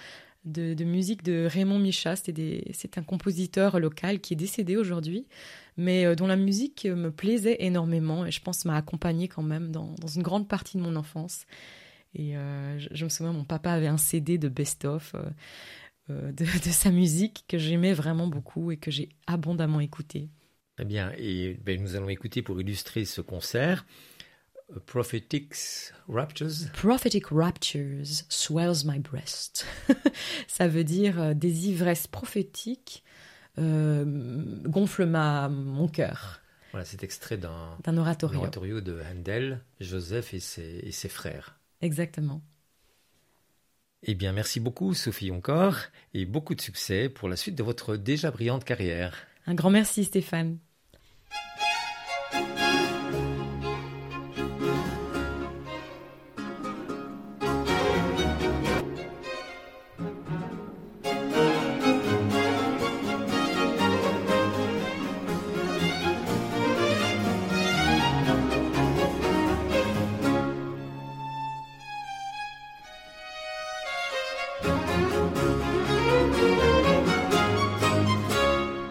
de, 0.44 0.84
musique 0.84 1.22
de 1.22 1.46
Raymond 1.46 1.78
Micha. 1.78 2.16
C'est 2.16 2.98
un 2.98 3.02
compositeur 3.02 3.78
local 3.78 4.20
qui 4.20 4.34
est 4.34 4.36
décédé 4.36 4.76
aujourd'hui, 4.76 5.26
mais 5.76 6.04
euh, 6.04 6.14
dont 6.14 6.26
la 6.26 6.36
musique 6.36 6.86
me 6.86 7.10
plaisait 7.10 7.56
énormément 7.60 8.26
et 8.26 8.30
je 8.30 8.42
pense 8.42 8.64
m'a 8.64 8.76
accompagné 8.76 9.28
quand 9.28 9.42
même 9.42 9.70
dans, 9.70 9.94
une 10.14 10.22
grande 10.22 10.48
partie 10.48 10.76
de 10.76 10.82
mon 10.82 10.96
enfance. 10.96 11.46
Et 12.14 12.36
euh, 12.36 12.78
je, 12.78 13.04
me 13.04 13.08
souviens, 13.08 13.32
mon 13.32 13.44
papa 13.44 13.72
avait 13.72 13.86
un 13.86 13.96
CD 13.96 14.36
de 14.38 14.48
best-of. 14.48 15.14
de, 16.08 16.30
de, 16.32 16.70
sa 16.70 16.90
musique 16.90 17.44
que 17.48 17.58
j'aimais 17.58 17.94
vraiment 17.94 18.26
beaucoup 18.26 18.70
et 18.70 18.76
que 18.76 18.90
j'ai 18.90 19.08
abondamment 19.26 19.80
écouté. 19.80 20.28
Très 20.76 20.84
bien, 20.84 21.12
et 21.16 21.56
ben, 21.64 21.80
nous 21.80 21.94
allons 21.94 22.08
écouter 22.08 22.42
pour 22.42 22.60
illustrer 22.60 23.04
ce 23.04 23.20
concert 23.20 23.86
Prophetic 24.86 25.54
Raptures? 26.08 26.70
Prophetic 26.72 27.26
Raptures 27.30 28.24
swells 28.28 28.84
my 28.84 28.98
breast. 28.98 29.66
Ça 30.48 30.68
veut 30.68 30.84
dire 30.84 31.20
euh, 31.20 31.34
des 31.34 31.68
ivresses 31.68 32.06
prophétiques 32.06 33.04
euh, 33.58 34.04
gonflent 34.64 35.06
ma, 35.06 35.48
mon 35.48 35.88
cœur. 35.88 36.40
Voilà, 36.72 36.84
c'est 36.84 37.04
extrait 37.04 37.36
d'un, 37.36 37.76
d'un 37.84 37.96
oratorio. 37.98 38.38
oratorio 38.40 38.80
de 38.80 39.00
Handel, 39.00 39.60
Joseph 39.80 40.34
et 40.34 40.40
ses, 40.40 40.80
et 40.82 40.90
ses 40.90 41.08
frères. 41.08 41.60
Exactement. 41.80 42.42
Eh 44.02 44.14
bien, 44.14 44.32
merci 44.32 44.60
beaucoup, 44.60 44.92
Sophie 44.92 45.30
encore, 45.30 45.76
et 46.12 46.26
beaucoup 46.26 46.54
de 46.54 46.60
succès 46.60 47.08
pour 47.08 47.28
la 47.28 47.36
suite 47.36 47.54
de 47.54 47.62
votre 47.62 47.96
déjà 47.96 48.30
brillante 48.30 48.64
carrière. 48.64 49.26
Un 49.46 49.54
grand 49.54 49.70
merci, 49.70 50.04
Stéphane. 50.04 50.58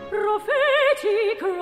Prophetical 0.09 1.61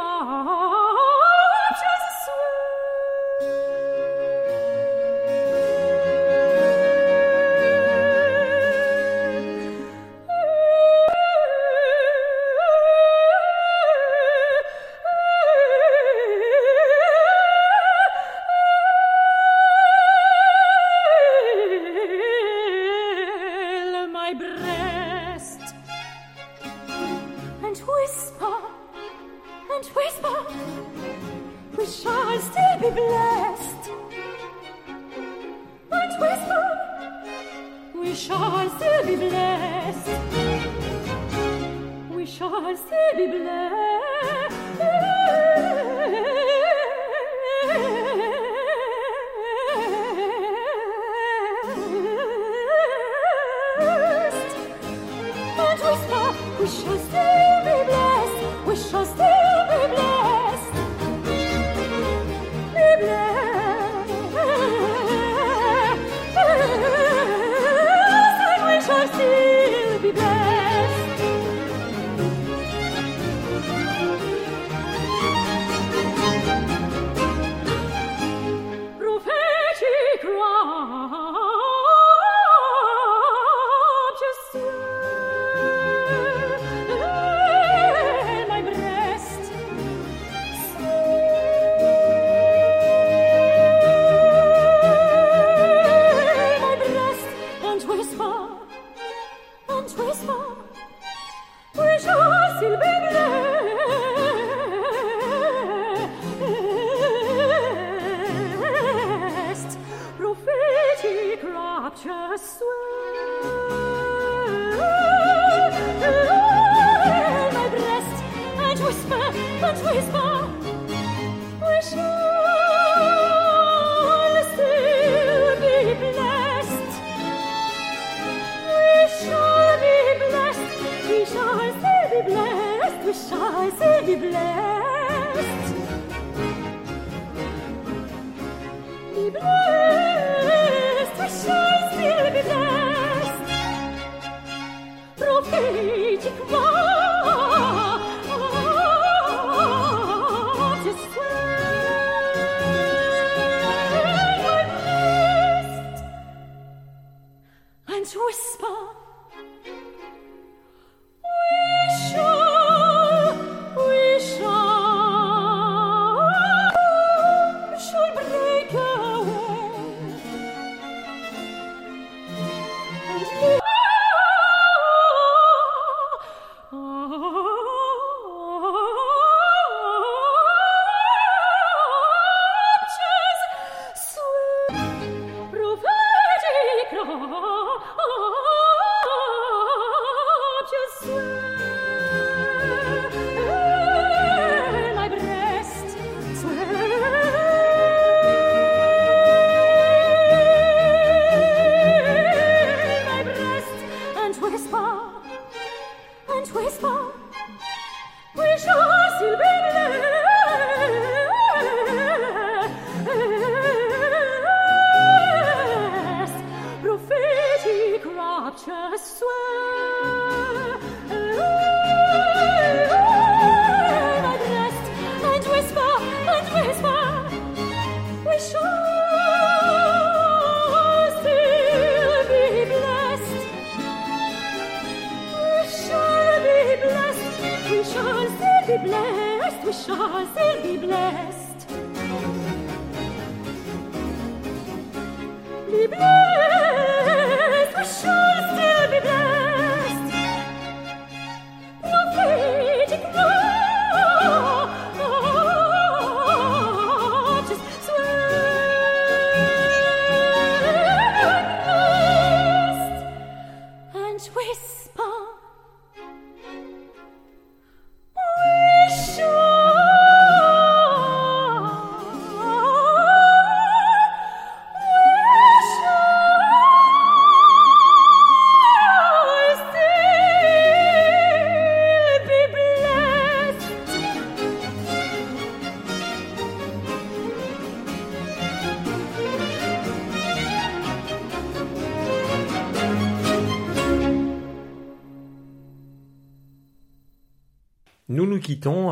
swear. 219.04 219.41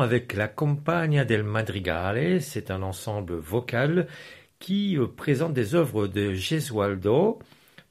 Avec 0.00 0.32
la 0.34 0.48
Compagnia 0.48 1.26
del 1.26 1.42
Madrigale, 1.42 2.40
c'est 2.40 2.70
un 2.70 2.82
ensemble 2.82 3.34
vocal 3.34 4.06
qui 4.58 4.96
euh, 4.96 5.06
présente 5.06 5.52
des 5.52 5.74
œuvres 5.74 6.06
de 6.06 6.32
Gesualdo, 6.32 7.38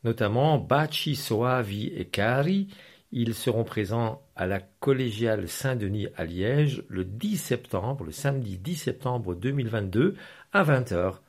notamment 0.04 0.58
Baci 0.58 1.16
Soavi 1.16 1.88
et 1.96 2.06
Cari. 2.06 2.70
Ils 3.12 3.36
seront 3.36 3.64
présents 3.64 4.24
à 4.36 4.48
la 4.48 4.60
Collégiale 4.60 5.48
Saint-Denis 5.48 6.08
à 6.16 6.26
Liège 6.26 6.84
le 6.88 7.06
10 7.06 7.38
septembre, 7.38 8.06
le 8.06 8.12
samedi 8.12 8.58
10 8.58 8.76
septembre 8.76 9.36
2022 9.36 10.16
à 10.52 10.64
20h. 10.64 11.20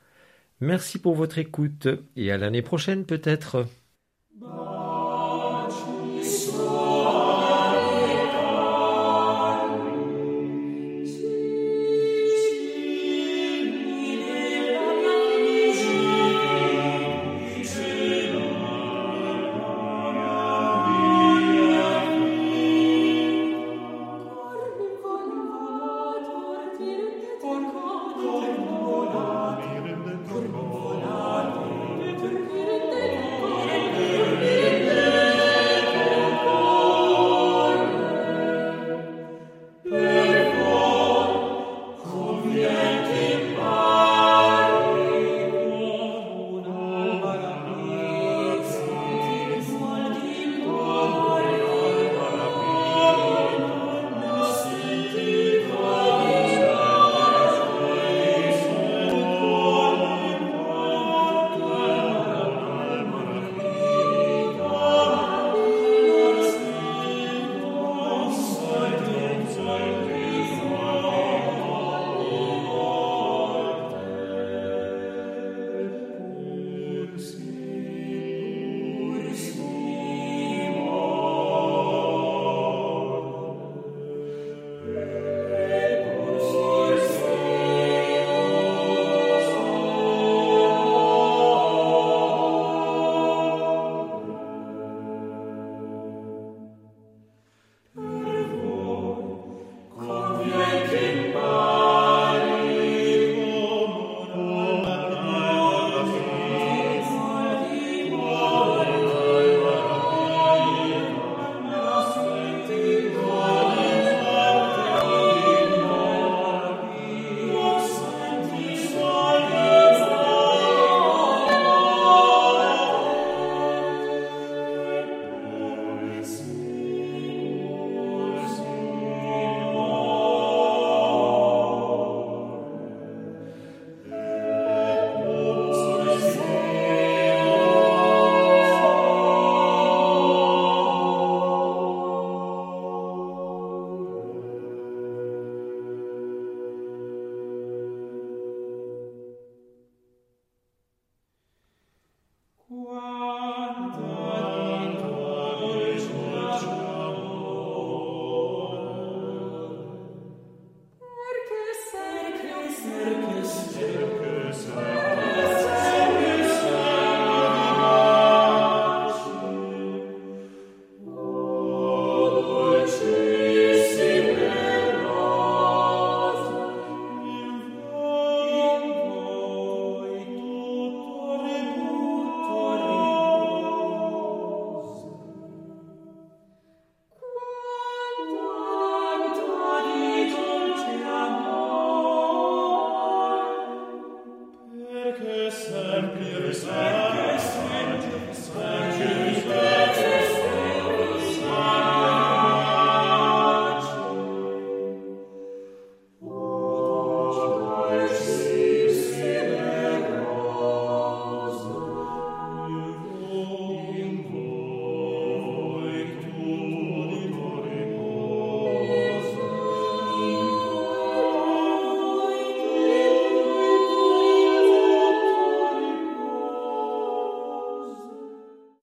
Merci 0.61 0.99
pour 0.99 1.15
votre 1.15 1.39
écoute 1.39 1.87
et 2.17 2.33
à 2.33 2.39
l'année 2.39 2.63
prochaine 2.63 3.05
peut-être. 3.05 3.67